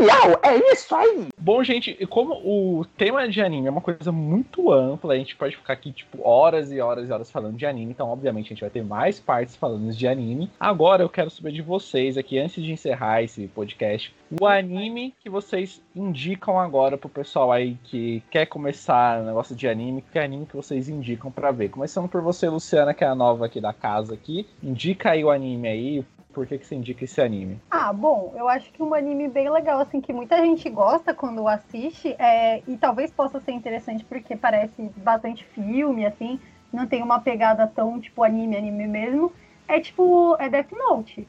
[0.00, 1.26] Miau, é isso aí!
[1.36, 5.34] Bom, gente, e como o tema de anime é uma coisa muito ampla, a gente
[5.34, 8.48] pode ficar aqui, tipo, horas e horas e horas falando de anime, então, obviamente, a
[8.50, 10.48] gente vai ter mais partes falando de anime.
[10.60, 15.28] Agora, eu quero saber de vocês aqui, antes de encerrar esse podcast, o anime que
[15.28, 20.46] vocês indicam agora pro pessoal aí que quer começar o negócio de anime, que anime
[20.46, 21.70] que vocês indicam pra ver.
[21.70, 24.46] Começando por você, Luciana, que é a nova aqui da casa aqui.
[24.62, 27.60] Indica aí o anime aí, por que, que você indica esse anime?
[27.70, 31.46] Ah, bom, eu acho que um anime bem legal, assim, que muita gente gosta quando
[31.48, 36.38] assiste, é, e talvez possa ser interessante porque parece bastante filme, assim,
[36.72, 39.32] não tem uma pegada tão, tipo, anime, anime mesmo,
[39.66, 41.26] é tipo, é Death Note.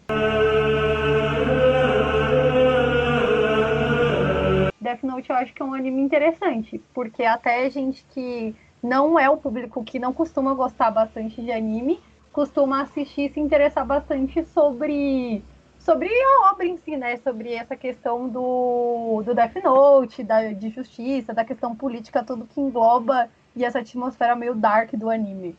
[4.80, 9.30] Death Note eu acho que é um anime interessante, porque até gente que não é
[9.30, 12.00] o público que não costuma gostar bastante de anime,
[12.32, 15.44] costuma assistir e se interessar bastante sobre
[15.80, 17.18] sobre a obra em si, né?
[17.18, 22.60] Sobre essa questão do, do Death Note, da, de justiça, da questão política, tudo que
[22.60, 25.56] engloba e essa atmosfera meio dark do anime.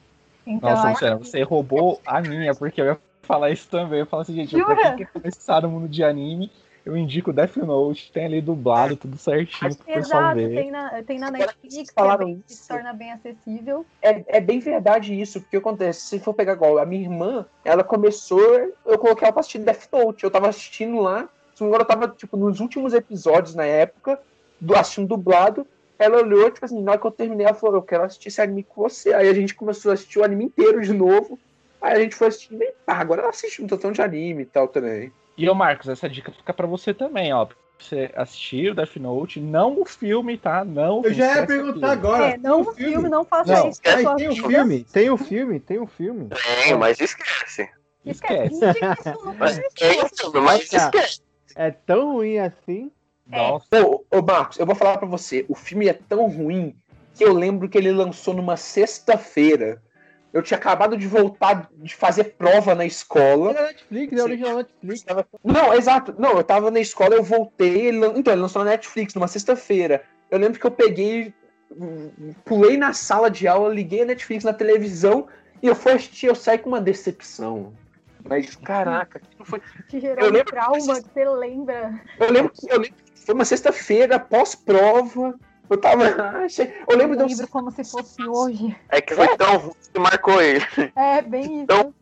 [0.47, 4.01] Então, Nossa, que- você roubou a minha, porque eu ia falar isso também.
[4.01, 4.77] Eu falo assim, gente, Jura?
[4.77, 6.51] pra quer começar no mundo de anime,
[6.85, 10.55] eu indico Death Note, tem ali dublado, tudo certinho pro pessoal Exato, ver.
[10.55, 13.85] tem na, tem na Netflix, que, é falaram bem, que se torna bem acessível.
[14.01, 17.85] É, é bem verdade isso, porque acontece, se for pegar igual, a minha irmã, ela
[17.85, 18.41] começou,
[18.87, 22.09] eu coloquei ela pra assistir Death Note, eu tava assistindo lá, se não eu tava,
[22.09, 24.19] tipo, nos últimos episódios na época,
[24.59, 25.67] do assistindo dublado,
[25.99, 28.41] ela olhou, tipo assim, na hora que eu terminei, ela falou, eu quero assistir esse
[28.41, 31.39] anime com você, aí a gente começou a assistir o anime inteiro de novo,
[31.81, 34.47] aí a gente foi assistindo, e pá, agora ela assiste um tantão de anime e
[34.47, 35.13] tal também.
[35.41, 37.47] E ô Marcos, essa dica fica pra você também, ó.
[37.47, 40.63] Pra você assistir o Death Note, não o filme, tá?
[40.67, 41.03] Não.
[41.03, 42.35] Eu já ia perguntar agora.
[42.35, 44.49] é, não o filme, não faça Não, isso Aí sua tem o vida.
[44.49, 46.29] filme, tem o filme, tem o filme.
[46.29, 47.71] Tem, mas esquece.
[48.05, 48.55] Esquece.
[48.55, 49.15] Esquece.
[49.39, 51.23] Mas filme, esquece.
[51.57, 52.91] É tão ruim assim.
[53.27, 53.67] Nossa.
[53.83, 56.77] Ô, ô, Marcos, eu vou falar pra você, o filme é tão ruim
[57.15, 59.83] que eu lembro que ele lançou numa sexta-feira.
[60.33, 63.53] Eu tinha acabado de voltar de fazer prova na escola.
[63.53, 65.05] Da Netflix, é original Netflix.
[65.43, 66.15] Não, exato.
[66.19, 67.87] Não, eu tava na escola, eu voltei.
[67.89, 70.05] Ele, então, ele lançou na Netflix numa sexta-feira.
[70.31, 71.35] Eu lembro que eu peguei,
[72.45, 75.27] pulei na sala de aula, liguei a Netflix na televisão
[75.63, 76.27] e eu fui assistir.
[76.27, 77.73] Eu saí com uma decepção.
[78.29, 79.61] Mas, caraca, aquilo foi.
[79.89, 82.01] Te gerou Eu lembro- trauma que você lembra.
[82.21, 85.35] Eu lembro que, eu lembro que foi uma sexta-feira, pós-prova.
[85.71, 86.05] Eu tava.
[86.89, 88.77] Eu lembro de eu lembro como se fosse hoje.
[88.89, 90.65] É que foi tão ruim que marcou ele.
[90.97, 91.63] É, bem isso.
[91.63, 91.95] Então-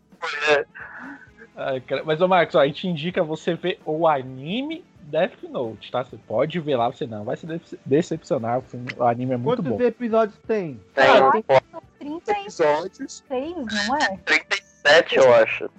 [1.56, 5.90] Ai, cara, Mas, ô Marcos, ó, a gente indica você ver o anime Death Note,
[5.90, 6.04] tá?
[6.04, 8.58] Você pode ver lá, você não vai se dece- decepcionar.
[8.58, 9.82] O, filme- o anime é muito Quantos bom.
[9.84, 10.80] episódios tem?
[10.94, 13.24] Tem Ah, um São 36, episódios.
[13.88, 14.16] não é?
[14.24, 15.70] 37, eu acho.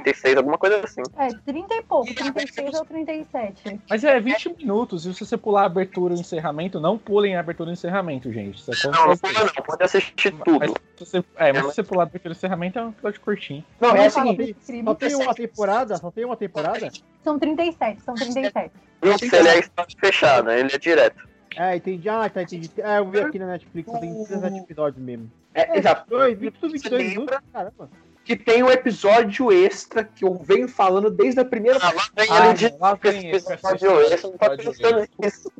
[0.00, 1.02] 36, alguma coisa assim.
[1.18, 3.80] É, 30 e pouco, 36 ou 37.
[3.90, 7.40] Mas é 20 minutos, e se você pular a abertura e encerramento, não pulem a
[7.40, 8.62] abertura e encerramento, gente.
[8.70, 10.80] É Não, não como- pula não, pode assistir Mas tudo.
[10.96, 13.64] se você, é, mas se você pular a abertura e encerramento, é um episódio curtinho.
[13.80, 14.56] Não, é Não, o seguinte.
[14.84, 15.96] Só tem uma temporada?
[15.98, 16.88] Só tem uma temporada?
[17.22, 18.70] São 37, são 37.
[19.02, 21.28] Não sei se ele é história fechada, ele é direto.
[21.56, 22.08] É, entendi.
[22.08, 22.70] Ah, tá, entendi.
[22.78, 25.30] É, eu vi aqui na Netflix, só tem 17 episódios mesmo.
[25.54, 26.08] É, exato.
[26.08, 27.90] Dois, 22 Você minutos, caramba.
[28.24, 31.78] Que tem o episódio extra que eu venho falando desde a primeira.
[31.82, 35.08] Ah, lá vem Ah, ele de lá esse vem esse episódio esse, não tá pensando
[35.18, 35.52] nisso.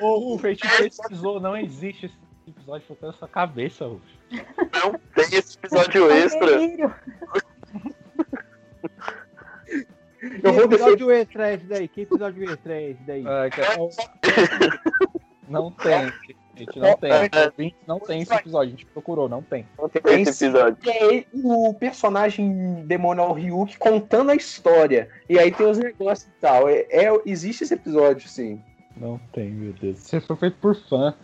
[0.00, 2.16] O feitiço pesquisou, não existe esse
[2.48, 4.02] episódio, foi na sua cabeça, Ruf.
[4.82, 6.50] Não tem esse episódio É um extra.
[10.42, 10.74] Eu vou que defender.
[10.74, 11.88] episódio extra é esse daí?
[11.88, 13.24] Que episódio extra é esse daí?
[13.26, 13.76] Ah, cara,
[15.48, 16.12] Não tem,
[16.56, 17.10] gente, não tem.
[17.12, 19.66] Ouvinte, Não tem esse episódio, a gente procurou, não tem.
[19.78, 20.76] Não tem esse episódio.
[20.84, 25.08] E é o personagem demonal Ryuk contando a história.
[25.28, 26.68] E aí tem os negócios e tal.
[26.68, 28.60] É, é- existe esse episódio, sim.
[28.96, 29.98] Não tem, meu Deus.
[29.98, 31.14] Você foi feito por fã.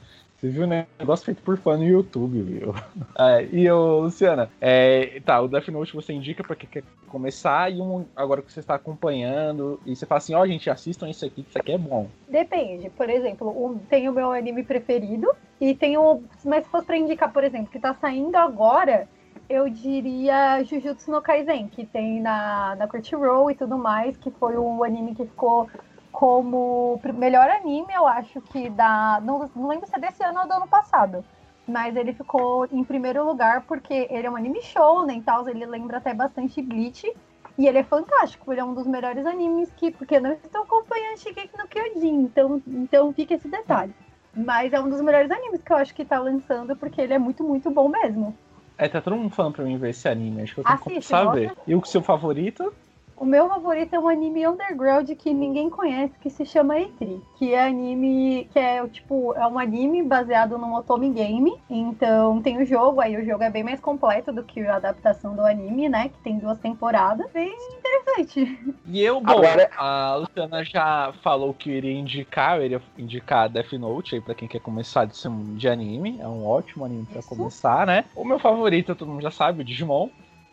[0.40, 2.74] Você viu um negócio feito por fã no YouTube, viu?
[3.18, 7.70] É, e ô, Luciana, é, tá, o Death Note você indica pra quem quer começar
[7.70, 11.26] e um agora que você está acompanhando e você fala assim, ó, gente, assistam isso
[11.26, 12.08] aqui, que isso aqui é bom.
[12.26, 12.88] Depende.
[12.88, 15.30] Por exemplo, um, tem o meu anime preferido
[15.60, 16.22] e tem o.
[16.42, 19.06] Mas se fosse pra indicar, por exemplo, que tá saindo agora,
[19.50, 24.56] eu diria Jujutsu no Kaisen, que tem na, na Crunchyroll e tudo mais, que foi
[24.56, 25.68] o anime que ficou
[26.12, 29.20] como melhor anime, eu acho que da.
[29.22, 31.24] Não, não lembro se é desse ano ou do ano passado.
[31.66, 35.22] Mas ele ficou em primeiro lugar porque ele é um anime show, né?
[35.24, 37.10] Tal, ele lembra até bastante Bleach.
[37.58, 39.90] E ele é fantástico, ele é um dos melhores animes que.
[39.90, 43.94] Porque eu não estou acompanhando Shigeki no Kyojin, então, então fica esse detalhe.
[44.34, 47.18] Mas é um dos melhores animes que eu acho que tá lançando, porque ele é
[47.18, 48.36] muito, muito bom mesmo.
[48.78, 50.88] É, tá todo mundo falando pra mim ver esse anime, acho que eu tenho que
[50.88, 51.60] Assiste, começar a nossa.
[51.66, 52.72] E o seu favorito?
[53.20, 57.52] O meu favorito é um anime underground que ninguém conhece, que se chama Eitri, que
[57.52, 61.52] é anime, que é tipo, é um anime baseado num otome game.
[61.68, 65.36] Então tem o jogo, aí o jogo é bem mais completo do que a adaptação
[65.36, 66.08] do anime, né?
[66.08, 67.30] Que tem duas temporadas.
[67.30, 68.58] Bem interessante.
[68.86, 73.74] E eu, bom, Agora- a Luciana já falou que iria indicar, eu iria indicar Death
[73.74, 75.12] Note aí pra quem quer começar de,
[75.58, 76.18] de anime.
[76.22, 77.28] É um ótimo anime pra Isso.
[77.28, 78.06] começar, né?
[78.16, 80.08] O meu favorito, todo mundo já sabe, o Digimon.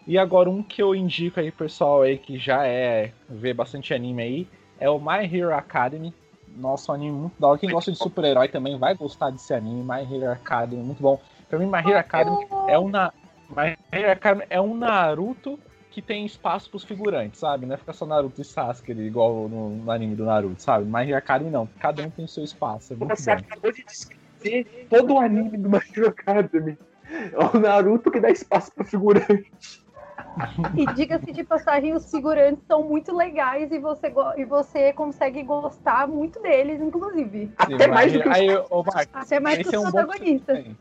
[0.08, 4.24] E agora um que eu indico aí, pessoal, aí que já é vê bastante anime
[4.24, 4.48] aí,
[4.80, 6.14] é o My Hero Academy.
[6.56, 7.60] Nossa, um anime muito da hora.
[7.60, 11.20] Quem gosta de super-herói também vai gostar desse anime, My Hero Academy, muito bom.
[11.50, 13.12] Pra mim, My Hero Academy é um, na...
[13.50, 15.60] My Hero Academy é um Naruto
[15.92, 17.66] que tem espaço pros figurantes, sabe?
[17.66, 20.86] Não é ficar só Naruto e Sasuke igual no, no anime do Naruto, sabe?
[20.86, 21.68] My Hero Academy não.
[21.80, 22.94] Cada um tem o seu espaço.
[22.94, 23.42] É muito Você bom.
[23.42, 26.78] acabou de descrever todo o anime do My Hero Academy.
[27.10, 29.52] É o Naruto que dá espaço pra figurante.
[30.76, 35.44] E diga-se de passagem, os figurantes são muito legais e você, go- e você consegue
[35.44, 37.52] gostar muito deles, inclusive.
[37.58, 39.92] Até Sim, mais My do que Aí, ô, Marcos, Até mais que é os um
[39.92, 40.58] bom protagonistas.
[40.64, 40.78] Sim.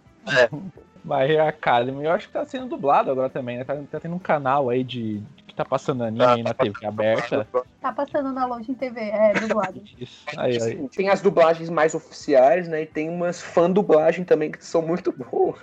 [1.05, 3.65] My Hero Academy, eu acho que tá sendo dublado agora também, né?
[3.65, 7.47] Tá, tá tendo um canal aí de que tá passando anime aí na TV aberta.
[7.81, 9.81] Tá passando na loja em TV, é dublado.
[9.97, 10.27] Isso.
[10.37, 10.57] Aí, aí.
[10.57, 12.83] Assim, tem as dublagens mais oficiais, né?
[12.83, 15.61] E tem umas fã dublagem também que são muito boas.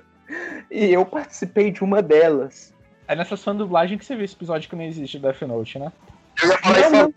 [0.72, 2.73] E eu participei de uma delas.
[3.08, 5.80] É nessa sua dublagem que você viu esse episódio que não existe do Death Note,
[5.80, 5.92] né?
[6.42, 7.14] Eu ia falar isso.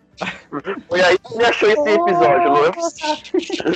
[0.89, 3.75] Foi aí que você achou esse episódio, possível.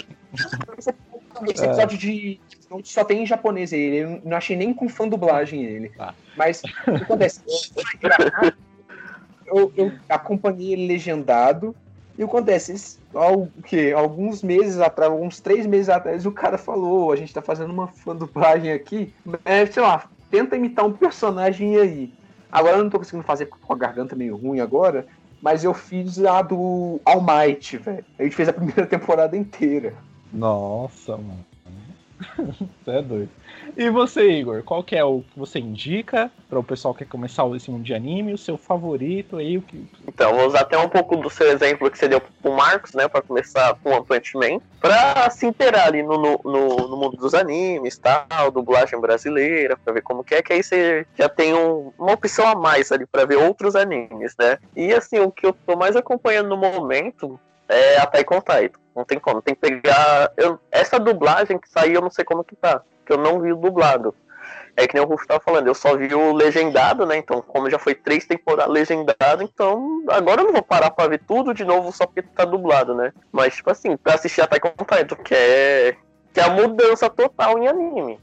[1.49, 2.41] Esse episódio de
[2.85, 5.89] só tem em japonês ele, eu não achei nem com fã dublagem ele.
[5.91, 6.15] Tá.
[6.37, 7.41] Mas o que acontece?
[9.47, 11.75] Eu, eu acompanhei ele legendado.
[12.19, 12.73] E o que acontece?
[12.73, 13.93] Esse- Ao, o quê?
[13.97, 17.89] Alguns meses atrás, uns três meses atrás, o cara falou: a gente tá fazendo uma
[17.89, 19.13] fã dublagem aqui.
[19.45, 22.13] É, sei lá, tenta imitar um personagem aí.
[22.51, 25.07] Agora eu não tô conseguindo fazer com a garganta meio ruim agora.
[25.43, 28.05] Mas eu fiz a do All Might, velho.
[28.19, 29.95] A gente fez a primeira temporada inteira.
[30.33, 31.47] Nossa, mano.
[32.85, 33.31] Você é doido.
[33.81, 37.11] E você, Igor, qual que é o que você indica para o pessoal que quer
[37.11, 39.89] começar esse mundo de anime, o seu favorito aí, o que.
[40.07, 43.09] Então, vou usar até um pouco do seu exemplo que você deu pro Marcos, né?
[43.09, 44.61] Pra começar com One Punch Man.
[44.83, 49.95] Pra se inteirar ali no, no, no- no mundo dos animes, tal, dublagem brasileira, pra
[49.95, 53.07] ver como que é, que aí você já tem um- uma opção a mais ali
[53.07, 54.59] pra ver outros animes, né?
[54.77, 58.43] E assim, o que eu tô mais acompanhando no momento é a Titan.
[58.95, 60.33] Não tem como, tem que pegar.
[60.37, 62.83] eu- essa dublagem que saiu, eu não sei como que tá.
[63.13, 64.15] Eu não vi o dublado.
[64.77, 67.17] É que nem o Rufo tava falando, eu só vi o legendado, né?
[67.17, 71.21] Então, como já foi três temporadas legendado, então agora eu não vou parar pra ver
[71.27, 73.13] tudo de novo só porque tá dublado, né?
[73.33, 75.97] Mas, tipo assim, pra assistir Attack on Titan, que é,
[76.33, 78.19] que é a mudança total em anime.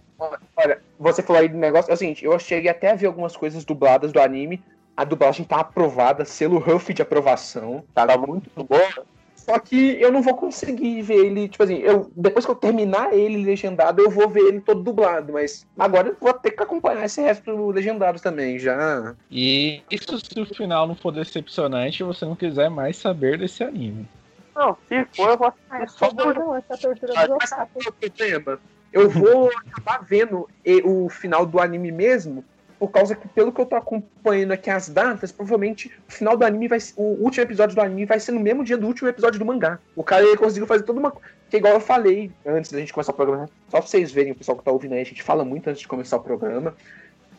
[0.56, 1.92] Olha, você falou aí do negócio.
[1.92, 4.64] É o seguinte, eu cheguei até a ver algumas coisas dubladas do anime.
[4.96, 7.84] A dublagem tá aprovada, selo Huff de aprovação.
[7.94, 9.06] Tá, Tá muito boa.
[9.50, 13.14] Só que eu não vou conseguir ver ele, tipo assim, eu, depois que eu terminar
[13.14, 17.06] ele legendado, eu vou ver ele todo dublado, mas agora eu vou ter que acompanhar
[17.06, 19.16] esse resto legendado também, já.
[19.32, 23.64] E isso se o final não for decepcionante e você não quiser mais saber desse
[23.64, 24.06] anime.
[24.54, 27.48] Não, se for, eu vou Ah, é só só por- não, essa tortura Mas do
[27.48, 28.60] sabe é o problema?
[28.92, 32.44] Eu vou acabar vendo e- o final do anime mesmo,
[32.80, 36.46] por causa que, pelo que eu tô acompanhando aqui as datas, provavelmente o final do
[36.46, 39.10] anime vai ser, o último episódio do anime vai ser no mesmo dia do último
[39.10, 39.80] episódio do mangá.
[39.96, 41.14] O cara ele conseguiu fazer toda uma.
[41.50, 43.50] Que igual eu falei antes da gente começar o programa, né?
[43.70, 45.82] só pra vocês verem, o pessoal que tá ouvindo aí, a gente fala muito antes
[45.82, 46.76] de começar o programa.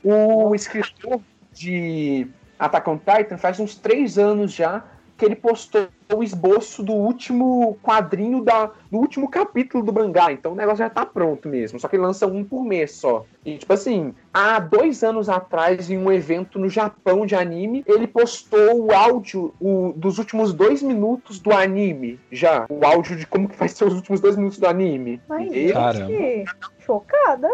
[0.03, 1.21] O escritor
[1.53, 2.27] de
[2.59, 4.85] Attack on Titan faz uns três anos já
[5.17, 10.33] que ele postou o esboço do último quadrinho da, do último capítulo do mangá.
[10.33, 11.79] Então o negócio já tá pronto mesmo.
[11.79, 13.25] Só que ele lança um por mês só.
[13.45, 18.07] E, tipo assim, há dois anos atrás, em um evento no Japão de anime, ele
[18.07, 22.19] postou o áudio o, dos últimos dois minutos do anime.
[22.31, 22.67] Já.
[22.69, 25.21] O áudio de como que vai ser os últimos dois minutos do anime.
[25.29, 26.45] Mas, E- gente,
[26.85, 27.49] chocada.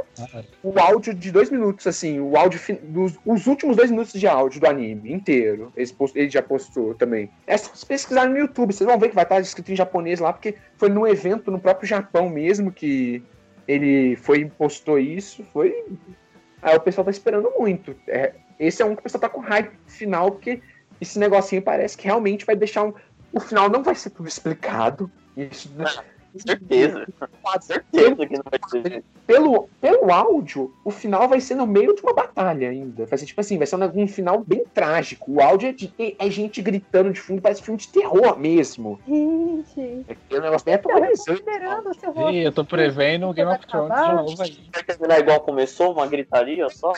[0.62, 4.60] o áudio de dois minutos, assim, o áudio dos os últimos dois minutos de áudio
[4.60, 5.72] do anime inteiro.
[5.76, 7.30] Ele, post- ele já postou também.
[7.46, 10.32] É só pesquisar no YouTube, vocês vão ver que vai estar escrito em japonês lá,
[10.32, 13.22] porque foi num evento no próprio Japão mesmo que
[13.66, 15.44] ele foi e postou isso.
[15.52, 15.84] Foi.
[16.62, 17.94] Aí o pessoal tá esperando muito.
[18.08, 20.60] É, esse é um que o pessoal tá com hype final, porque
[21.00, 22.94] esse negocinho parece que realmente vai deixar um.
[23.32, 25.10] O final não vai ser tudo explicado.
[25.36, 25.70] Isso,
[26.36, 27.06] Certeza.
[27.60, 29.04] Certeza que não vai ser.
[29.26, 33.06] pelo, pelo áudio, o final vai ser no meio de uma batalha ainda.
[33.06, 35.30] Vai ser tipo assim, vai ser um, um final bem trágico.
[35.32, 38.98] O áudio é, de, é gente gritando de fundo, parece filme de terror mesmo.
[39.06, 41.42] Gente, É um negócio bem eu tô aterrorizante.
[41.42, 42.36] considerando o seu Ih, rosto.
[42.36, 44.58] eu tô prevendo o Game of Thrones de novo aí.
[44.72, 46.92] Vai terminar igual começou, uma gritaria só?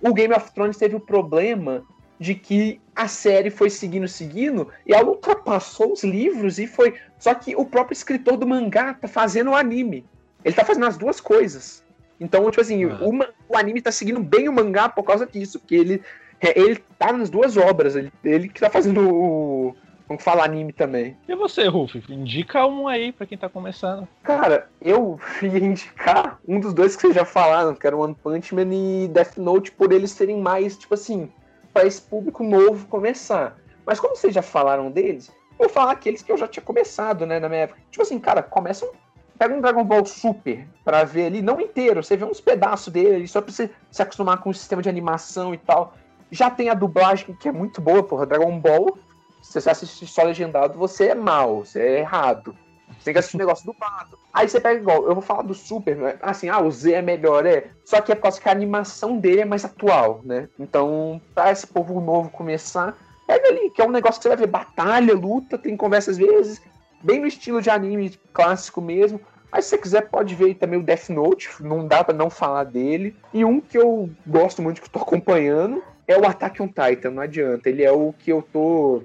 [0.00, 1.84] O Game of Thrones teve o problema
[2.22, 6.94] de que a série foi seguindo, seguindo, e ela ultrapassou os livros e foi.
[7.18, 10.06] Só que o próprio escritor do mangá tá fazendo o anime.
[10.44, 11.84] Ele tá fazendo as duas coisas.
[12.20, 12.98] Então, tipo assim, Ah.
[13.02, 13.18] o,
[13.52, 16.00] o anime tá seguindo bem o mangá por causa disso, porque ele,
[16.40, 17.96] é, ele tá nas duas obras.
[17.96, 19.74] Ele, ele que tá fazendo o.
[20.06, 21.16] Como que fala anime também.
[21.26, 22.00] E você, Ruf?
[22.08, 24.06] Indica um aí pra quem tá começando.
[24.22, 28.54] Cara, eu ia indicar um dos dois que vocês já falaram, que era One Punch
[28.54, 31.28] Man e Death Note, por eles serem mais, tipo assim,
[31.72, 33.56] para esse público novo começar.
[33.84, 37.26] Mas como vocês já falaram deles, eu vou falar aqueles que eu já tinha começado,
[37.26, 37.80] né, na minha época.
[37.90, 38.90] Tipo assim, cara, começa um.
[39.38, 43.26] Pega um Dragon Ball Super pra ver ali, não inteiro, você vê uns pedaços dele,
[43.26, 45.94] só pra você se acostumar com o sistema de animação e tal.
[46.30, 48.24] Já tem a dublagem, que é muito boa, porra.
[48.24, 48.96] Dragon Ball,
[49.42, 52.56] se você assistir só legendado, você é mal, você é errado.
[52.98, 54.18] Você tem que assistir um negócio dublado.
[54.32, 56.18] Aí você pega igual, eu vou falar do Super, né?
[56.22, 57.66] assim, ah, o Z é melhor, é.
[57.84, 60.48] Só que é por causa que a animação dele é mais atual, né?
[60.58, 64.38] Então, pra esse povo novo começar, pega ali, que é um negócio que você vai
[64.38, 66.60] ver batalha, luta, tem conversa às vezes,
[67.02, 69.20] bem no estilo de anime clássico mesmo.
[69.50, 72.64] Aí se você quiser pode ver também o Death Note, não dá pra não falar
[72.64, 73.14] dele.
[73.34, 77.10] E um que eu gosto muito, que eu tô acompanhando, é o Attack on Titan,
[77.10, 77.68] não adianta.
[77.68, 79.02] Ele é o que eu tô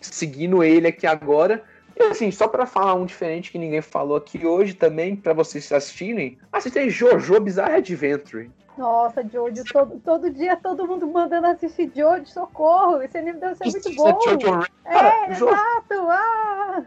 [0.00, 1.62] seguindo ele aqui agora.
[2.10, 6.38] Assim, só pra falar um diferente que ninguém falou aqui hoje também, pra vocês assistirem,
[6.52, 8.50] assistem Jojo Bizarre Adventure.
[8.76, 13.02] Nossa, Jojo, todo, todo dia todo mundo mandando assistir Jojo, socorro.
[13.02, 14.18] Esse anime deve ser muito bom.
[14.22, 14.38] Jojo,
[14.84, 15.94] cara, É, Jo- exato.
[16.08, 16.82] Ah.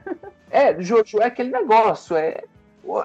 [0.49, 2.43] É, Jojo é aquele negócio, é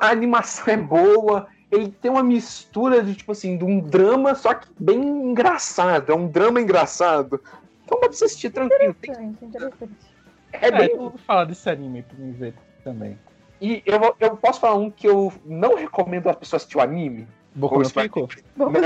[0.00, 4.54] a animação é boa, ele tem uma mistura de tipo assim, de um drama, só
[4.54, 7.40] que bem engraçado, é um drama engraçado.
[7.84, 8.94] Então dá pra você assistir tranquilo.
[8.94, 9.90] Tem- Interessante,
[10.52, 10.90] é É, bem.
[10.90, 13.18] eu vou falar desse anime pra me ver também.
[13.60, 17.28] E eu, eu posso falar um que eu não recomendo a pessoa assistir o anime,
[17.54, 18.28] Boku no Pico?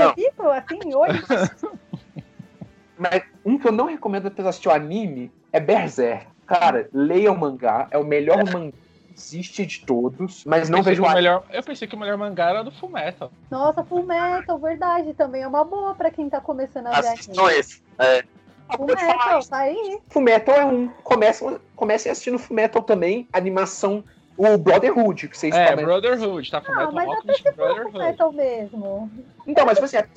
[0.09, 1.23] Aqui, pô, assim, hoje?
[2.97, 6.27] mas um que eu não recomendo a pessoa assistir o anime é Berserk.
[6.45, 8.71] Cara, leia o mangá, é o melhor mangá
[9.07, 12.49] que existe de todos, mas não vejo o melhor, eu pensei que o melhor mangá
[12.49, 13.31] era do Fullmetal.
[13.49, 15.13] Nossa, Full Metal, verdade.
[15.13, 17.81] Também é uma boa pra quem tá começando a ver Assistam esse.
[17.97, 18.23] É,
[18.69, 19.99] Full Pode falar Metal, tá aí.
[20.09, 20.87] Fullmetal é um.
[21.03, 24.03] Comecem, comecem assistindo Fullmetal também, animação,
[24.37, 25.75] o Brotherhood, que vocês É.
[25.75, 26.57] Brotherhood, tá?
[26.57, 28.35] Ah, Fullmetal mas até Alchemist Full Brotherhood.
[28.35, 29.11] Mesmo.
[29.45, 30.07] Então, mas tipo assim, a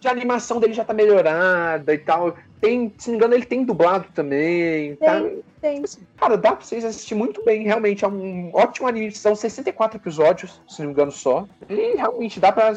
[0.00, 2.36] de animação dele já tá melhorada e tal.
[2.60, 4.96] Tem, se não me engano, ele tem dublado também.
[4.96, 5.22] Tá?
[5.60, 5.82] Tem.
[6.16, 8.04] Cara, dá pra vocês assistir muito bem, realmente.
[8.04, 9.10] É um ótimo anime.
[9.12, 11.46] São 64 episódios, se não me engano, só.
[11.68, 12.76] E realmente dá pra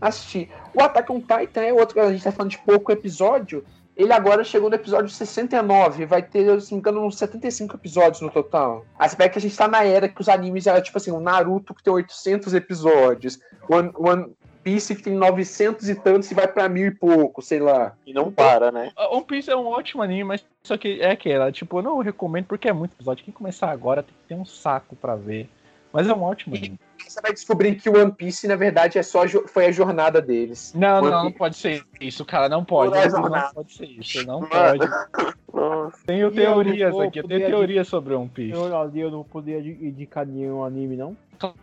[0.00, 0.50] assistir.
[0.74, 3.64] O Attack on Titan é outro que a gente tá falando de pouco episódio.
[3.96, 6.06] Ele agora chegou no episódio 69.
[6.06, 8.84] Vai ter, se não me engano, uns 75 episódios no total.
[8.98, 11.10] Aí você pega que a gente tá na era que os animes era tipo assim:
[11.10, 13.38] o Naruto que tem 800 episódios.
[13.68, 14.32] One, One
[14.62, 17.94] Piece que tem 900 e tantos e vai pra mil e pouco, sei lá.
[18.06, 18.92] e não para, né?
[19.10, 22.46] One Piece é um ótimo anime, mas só que é aquela, tipo, eu não recomendo
[22.46, 23.24] porque é muito episódio.
[23.24, 25.48] Quem começar agora tem que ter um saco pra ver.
[25.92, 26.78] Mas é um ótimo anime.
[27.08, 30.72] Você vai descobrir que o One Piece, na verdade, é só foi a jornada deles.
[30.74, 32.48] Não, One não, não Piece- pode ser isso, cara.
[32.48, 32.90] Não pode.
[32.92, 33.50] Não é Não, jornada.
[33.54, 34.26] pode ser isso.
[34.26, 34.50] Não Mano.
[34.50, 35.36] pode.
[35.52, 35.98] Nossa.
[36.06, 37.18] Tenho E teorias não aqui.
[37.20, 38.52] Eu tenho teorias sobre One Piece.
[38.58, 41.16] Eu ali eu não podia indi- indicar nenhum anime, não.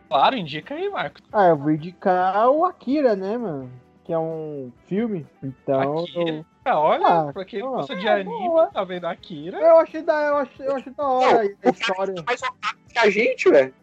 [0.09, 1.19] Claro, indica aí, Marco.
[1.31, 3.71] Ah, eu vou indicar o Akira, né, mano?
[4.03, 5.25] Que é um filme.
[5.41, 5.99] Então.
[5.99, 6.45] Akira.
[6.65, 7.71] Ah, olha, Ah, pra quem não.
[7.71, 8.67] gosta de É, anime, boa.
[8.67, 9.57] tá vendo Akira?
[9.57, 12.23] Eu, eu achei da, eu achei, eu achei da hora Não, a história.
[12.27, 13.73] mais otaku que a gente, velho.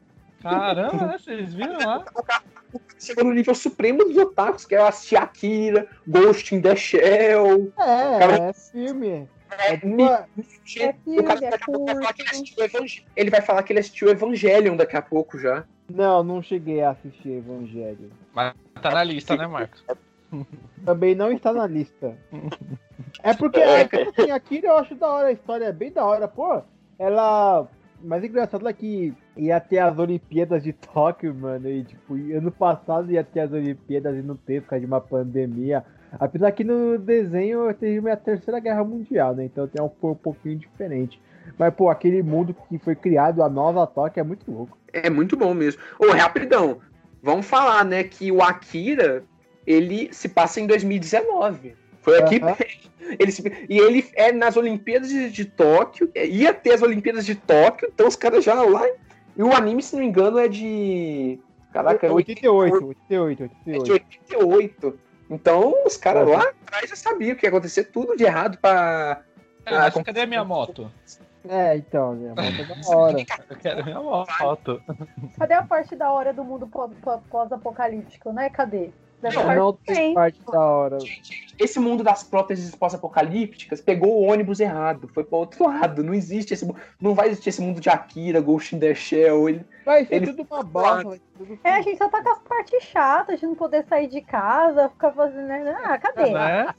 [0.51, 1.19] Caramba, né?
[1.19, 2.05] Vocês viram lá?
[2.99, 7.73] Chegou no nível supremo dos otakus, que é assistir Akira, Ghost in the Shell.
[7.79, 9.29] É, Cara- é filme.
[9.51, 10.29] É, uma- É caso,
[11.05, 13.31] filme, é a que ele curto.
[13.31, 15.65] vai falar que ele assistiu Evangelion daqui a pouco já.
[15.89, 18.11] Não, não cheguei a assistir Evangelho.
[18.35, 19.85] Mas tá na lista, né, Marcos?
[20.85, 22.17] Também não está na lista.
[23.23, 26.05] É porque é, que, assim, Akira eu acho da hora, a história é bem da
[26.05, 26.27] hora.
[26.27, 26.61] Pô,
[26.99, 27.69] ela.
[28.03, 31.69] Mas engraçado é que ia ter as Olimpíadas de Tóquio, mano.
[31.69, 35.01] E tipo, ano passado ia ter as Olimpíadas e não teve por causa de uma
[35.01, 35.85] pandemia.
[36.19, 39.45] Apesar que no desenho teve a terceira guerra mundial, né?
[39.45, 41.21] Então tem um, um pouquinho diferente.
[41.59, 44.77] Mas, pô, aquele mundo que foi criado, a nova Tóquio, é muito louco.
[44.93, 45.81] É muito bom mesmo.
[45.99, 46.79] Ô, rapidão.
[47.23, 49.25] Vamos falar, né, que o Akira,
[49.67, 51.75] ele se passa em 2019.
[52.01, 52.41] Foi aqui.
[53.19, 56.11] Ele se- e ele é nas Olimpíadas de, de Tóquio.
[56.15, 58.83] Ia ter as Olimpíadas de Tóquio, então os caras já lá.
[59.37, 61.39] E o anime, se não me engano, é de.
[61.73, 63.93] Caraca, é 88, 88, É de 88.
[63.93, 64.99] 88.
[65.29, 69.23] Então, os caras lá atrás já sabiam que ia acontecer tudo de errado pra.
[69.65, 70.91] É, mas cadê a minha moto?
[71.49, 72.33] É, então, né?
[72.37, 73.19] A moto é da hora.
[73.51, 74.83] Eu quero a minha moto.
[75.39, 78.49] Cadê a parte da hora do mundo pós- pós- pós-apocalíptico, né?
[78.51, 78.91] Cadê?
[79.33, 80.99] Parte Não tem parte da hora.
[81.59, 86.03] Esse mundo das próteses pós-apocalípticas pegou o ônibus errado, foi para outro lado.
[86.05, 86.67] Não existe esse
[87.01, 89.49] não vai existir esse mundo de Akira, Ghost in the Shell.
[89.49, 91.21] Ele, Vai ser Ele- tudo uma bosta.
[91.65, 94.89] É, a gente só tá com as partes chatas de não poder sair de casa,
[94.89, 95.47] ficar fazendo.
[95.47, 95.77] né?
[95.85, 96.31] Ah, cadê?
[96.31, 96.75] Né?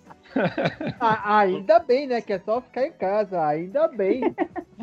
[1.00, 2.22] Ah, ainda bem, né?
[2.22, 3.44] Que é só ficar em casa.
[3.46, 4.36] Ainda bem.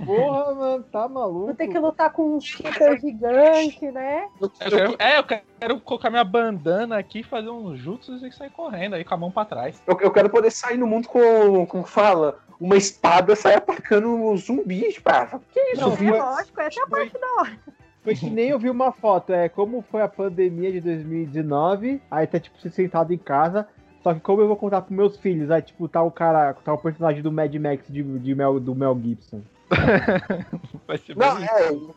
[0.05, 1.47] Porra, mano, tá maluco.
[1.47, 4.27] Vou ter que lutar com um super gigante, né?
[4.41, 8.95] Eu quero- é, eu quero colocar minha bandana aqui, fazer uns jutsus e sair correndo
[8.95, 9.83] aí com a mão pra trás.
[9.87, 14.99] eu, eu quero poder sair no mundo com, como fala, uma espada sair atacando zumbis,
[14.99, 15.41] pá.
[15.53, 17.59] Que isso, Não, É lógico, essa é a parte da hora.
[18.03, 19.33] Foi que nem eu vi uma foto.
[19.33, 22.03] É como foi a pandemia de 2019.
[22.11, 23.67] Aí tá, tipo, você sentado em casa.
[24.05, 25.51] Só que como eu vou contar pros meus filhos?
[25.51, 28.75] Aí, tipo, tá o cara, tá o personagem do Mad Max de, de Mel, do
[28.75, 29.41] Mel Gibson.
[30.87, 31.47] Vai ser Não, bem-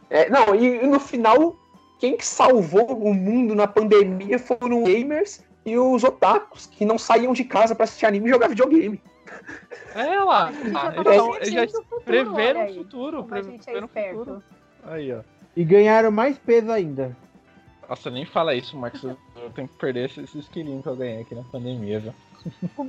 [0.10, 1.56] é, é, não, e, e no final,
[2.00, 6.98] quem que salvou o mundo na pandemia foram os gamers e os otakus, que não
[6.98, 9.02] saíam de casa pra assistir anime e jogar videogame.
[9.94, 10.50] É lá.
[10.74, 13.24] Ah, já eles, já prevendo o futuro, preveram o futuro.
[13.24, 14.18] como a gente é Preveram o esperto.
[14.20, 14.44] futuro.
[14.86, 15.20] Aí, ó.
[15.56, 17.16] E ganharam mais peso ainda.
[17.90, 19.04] Nossa, nem fala isso, Marcos.
[19.48, 22.14] Eu tenho que perder esses, quilinhos que eu ganhei aqui na pandemia, viu?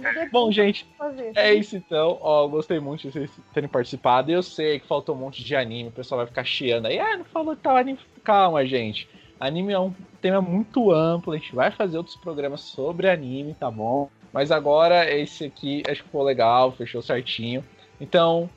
[0.05, 0.87] É Bom, gente.
[1.35, 4.31] É isso então, ó, gostei muito de vocês terem participado.
[4.31, 7.17] Eu sei que faltou um monte de anime, o pessoal vai ficar chiando aí, ah,
[7.17, 7.99] não falou que tal anime.
[8.25, 9.09] Calma, gente.
[9.39, 13.71] Anime é um tema muito amplo, a gente vai fazer outros programas sobre anime, tá
[13.71, 14.11] bom?
[14.33, 17.65] Mas agora esse aqui acho que ficou legal, fechou certinho.
[18.01, 18.51] Então,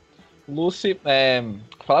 [0.48, 1.42] Lucy, é,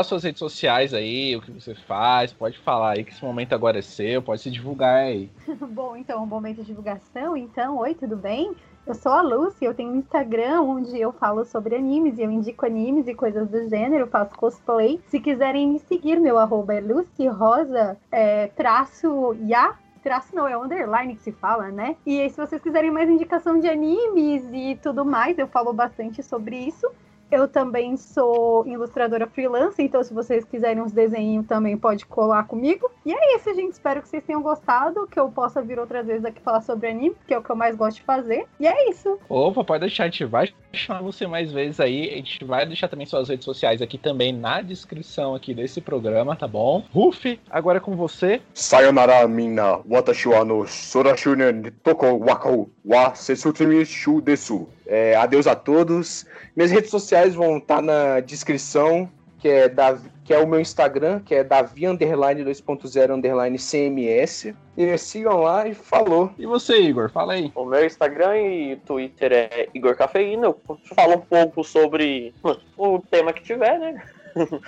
[0.04, 3.78] suas redes sociais aí, o que você faz, pode falar aí que esse momento agora
[3.78, 5.30] é seu, pode se divulgar aí.
[5.70, 7.36] Bom, então, um momento de divulgação.
[7.36, 8.52] Então, oi, tudo bem?
[8.84, 12.30] Eu sou a Lucy, eu tenho um Instagram onde eu falo sobre animes e eu
[12.30, 15.00] indico animes e coisas do gênero, faço cosplay.
[15.06, 19.78] Se quiserem me seguir, meu arroba é Lucy Rosa, é, traço Ya.
[20.02, 21.94] Traço não, é underline que se fala, né?
[22.04, 26.24] E aí, se vocês quiserem mais indicação de animes e tudo mais, eu falo bastante
[26.24, 26.90] sobre isso.
[27.32, 32.90] Eu também sou ilustradora freelance, então se vocês quiserem uns desenhos também pode colar comigo.
[33.06, 33.72] E é isso, gente.
[33.72, 37.16] Espero que vocês tenham gostado, que eu possa vir outras vezes aqui falar sobre anime,
[37.26, 38.44] que é o que eu mais gosto de fazer.
[38.60, 39.18] E é isso.
[39.30, 42.10] Opa, pode deixar, a gente vai chamar você mais vezes aí.
[42.10, 46.36] A gente vai deixar também suas redes sociais aqui também na descrição aqui desse programa,
[46.36, 46.84] tá bom?
[46.92, 48.42] Ruf, agora é com você.
[48.52, 54.68] Sayonara minna, watashi wa no sorashunen toko wako wa sesutimi shu desu.
[54.92, 56.26] É, adeus a todos.
[56.54, 61.20] Minhas redes sociais vão estar na descrição, que é, Davi, que é o meu Instagram,
[61.20, 64.52] que é Davi underline 2.0 underline CMS.
[64.76, 66.30] E sigam lá e falou.
[66.38, 67.50] E você, Igor, fala aí.
[67.54, 70.48] O meu Instagram e Twitter é Igor Cafeína.
[70.48, 70.60] Eu
[70.94, 72.34] falo um pouco sobre
[72.76, 74.02] o tema que tiver, né?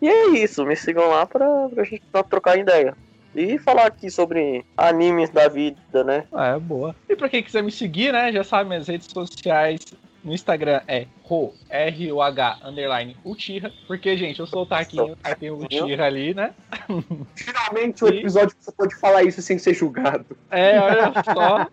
[0.00, 0.64] e é isso.
[0.64, 2.96] Me sigam lá pra, pra gente trocar ideia.
[3.34, 6.24] E falar aqui sobre animes da vida, né?
[6.32, 6.94] Ah, é boa.
[7.08, 9.80] E pra quem quiser me seguir, né, já sabe, minhas redes sociais
[10.22, 13.70] no Instagram é ro, R-O-H, underline, Uchiha.
[13.86, 16.54] Porque, gente, eu sou o Taquinho, aí tem o Uchiha ali, né?
[17.36, 20.24] Finalmente o episódio que você pode falar isso sem ser julgado.
[20.50, 21.64] É, olha só.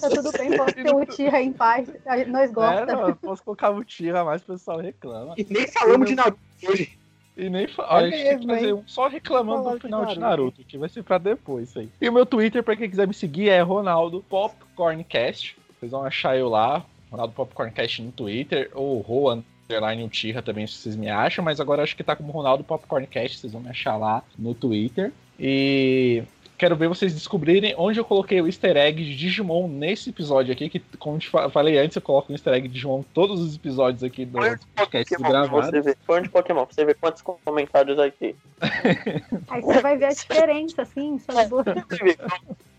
[0.00, 1.88] Tá tudo bem, pode ter o Tira em paz.
[2.06, 2.92] a gente- Nós É, gostamos.
[2.92, 5.34] não, eu posso colocar Uchiha, mas o pessoal reclama.
[5.36, 6.98] E nem falamos de Naruto hoje.
[7.36, 7.86] E nem fa...
[7.88, 8.72] Olha, a gente tem que fazer hein?
[8.74, 10.20] um só reclamando Falar do final de Naruto.
[10.20, 11.88] Naruto, que vai ser pra depois isso aí.
[12.00, 15.56] E o meu Twitter, pra quem quiser me seguir, é Ronaldo Popcorncast.
[15.78, 20.74] Vocês vão achar eu lá, Ronaldo Popcorncast no Twitter, ou Ro Underline Uchiha também, se
[20.74, 23.96] vocês me acham, mas agora acho que tá como Ronaldo Popcorncast, vocês vão me achar
[23.96, 25.12] lá no Twitter.
[25.38, 26.22] E
[26.56, 30.68] quero ver vocês descobrirem onde eu coloquei o easter egg de Digimon nesse episódio aqui,
[30.68, 33.56] que como eu falei antes, eu coloco o easter egg de Digimon em todos os
[33.56, 34.38] episódios aqui do
[34.74, 35.70] podcast gravado.
[35.70, 38.36] Você vê, põe de Pokémon, pra você ver quantos comentários aqui.
[39.48, 41.50] Aí você vai ver a diferença, assim, sabe?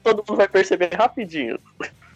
[0.04, 1.60] Todo mundo vai perceber rapidinho.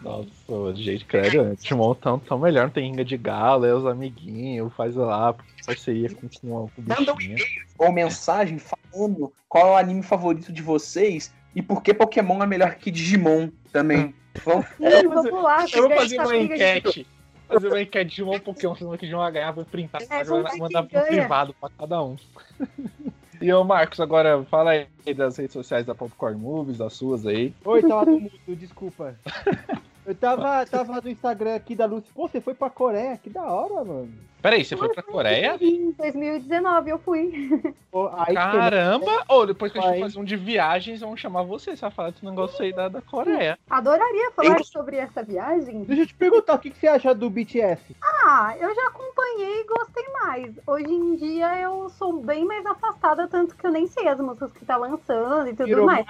[0.02, 1.56] Nossa, gente, credo, né?
[1.60, 5.36] Digimon tão, tão melhor, não tem ringa de galo, é os amiguinhos, faz lá
[5.66, 10.02] parceria com, com, com o Manda um e-mail ou mensagem falando qual é o anime
[10.02, 14.14] favorito de vocês e por que Pokémon é melhor que Digimon também.
[14.46, 15.66] Vamos, Sim, vamos lá.
[15.74, 17.08] Eu vou pegar fazer uma de- enquete.
[17.48, 20.44] Fazer uma enquete de um Pokémon, se que Digimon vai ganhar, vou printar, É, vou
[20.58, 22.16] mandar pro privado pra cada um.
[23.42, 27.54] E ô Marcos, agora fala aí das redes sociais da Popcorn Movies, das suas aí.
[27.64, 29.16] Oi, tava no mudo, desculpa.
[30.10, 32.12] Eu tava, tava no Instagram aqui da Lucy.
[32.16, 33.16] Pô, você foi pra Coreia?
[33.16, 34.12] Que da hora, mano.
[34.42, 35.56] Peraí, você foi pra Coreia?
[35.62, 37.32] Em 2019 eu fui.
[37.92, 39.24] Pô, aí Caramba!
[39.28, 42.10] Ô, depois que a gente fazer um de viagens, vamos chamar você, você vai falar
[42.10, 43.60] desse negócio aí da, da Coreia.
[43.70, 45.84] Adoraria falar sobre essa viagem.
[45.84, 47.96] Deixa eu te perguntar, o que, que você acha do BTS?
[48.02, 50.56] Ah, eu já acompanhei e gostei mais.
[50.66, 54.52] Hoje em dia eu sou bem mais afastada, tanto que eu nem sei as músicas
[54.54, 56.08] que tá lançando e tudo Virou mais.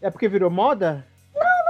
[0.00, 1.06] É porque virou moda?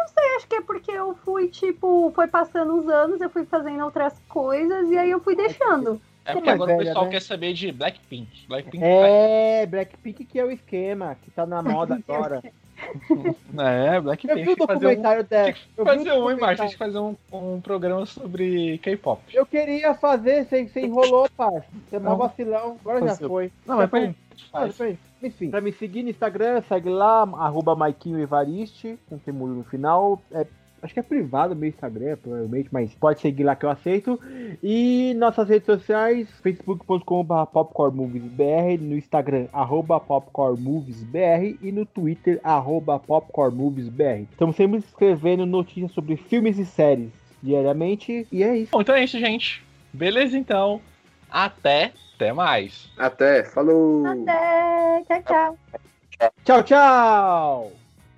[0.03, 3.45] Não sei, acho que é porque eu fui, tipo, foi passando os anos, eu fui
[3.45, 6.01] fazendo outras coisas e aí eu fui deixando.
[6.25, 7.11] É porque é agora o velha, pessoal né?
[7.13, 8.47] quer saber de Blackpink.
[8.49, 12.43] Blackpink É, Blackpink que é o esquema, que tá na moda agora.
[13.59, 14.43] É, Eu Blackpink.
[14.43, 15.55] vi o um, documentário dela.
[15.77, 16.61] Eu fazer um, hein, Marcos?
[16.61, 19.21] A gente fazer um, um programa sobre K-pop.
[19.33, 21.67] Eu queria fazer, você, você enrolou, parça.
[21.89, 23.53] Você é mó vacilão, agora já Fazer- foi.
[23.67, 24.15] Não, mas foi.
[24.51, 24.99] faz.
[25.23, 30.21] Enfim, pra me seguir no Instagram, segue lá, arroba Maiquinho Evariste, com temudo no final.
[30.33, 30.45] É,
[30.83, 34.21] acho que é privado meu Instagram, provavelmente, mas pode seguir lá que eu aceito.
[34.63, 44.27] E nossas redes sociais, facebook.com.br popcornmoviesbr, no Instagram, arroba popcornmoviesbr e no Twitter, arroba popcornmoviesbr.
[44.31, 47.11] Estamos sempre escrevendo notícias sobre filmes e séries
[47.43, 48.73] diariamente, e é isso.
[48.73, 49.63] Bom, então é isso, gente.
[49.93, 50.81] Beleza, então.
[51.31, 51.93] Até.
[52.15, 52.91] Até mais.
[52.97, 54.07] Até, falou!
[54.07, 55.59] Até, tchau, tchau.
[56.45, 57.73] Tchau, tchau!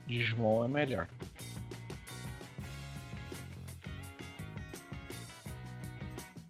[0.06, 1.08] Digimon é melhor.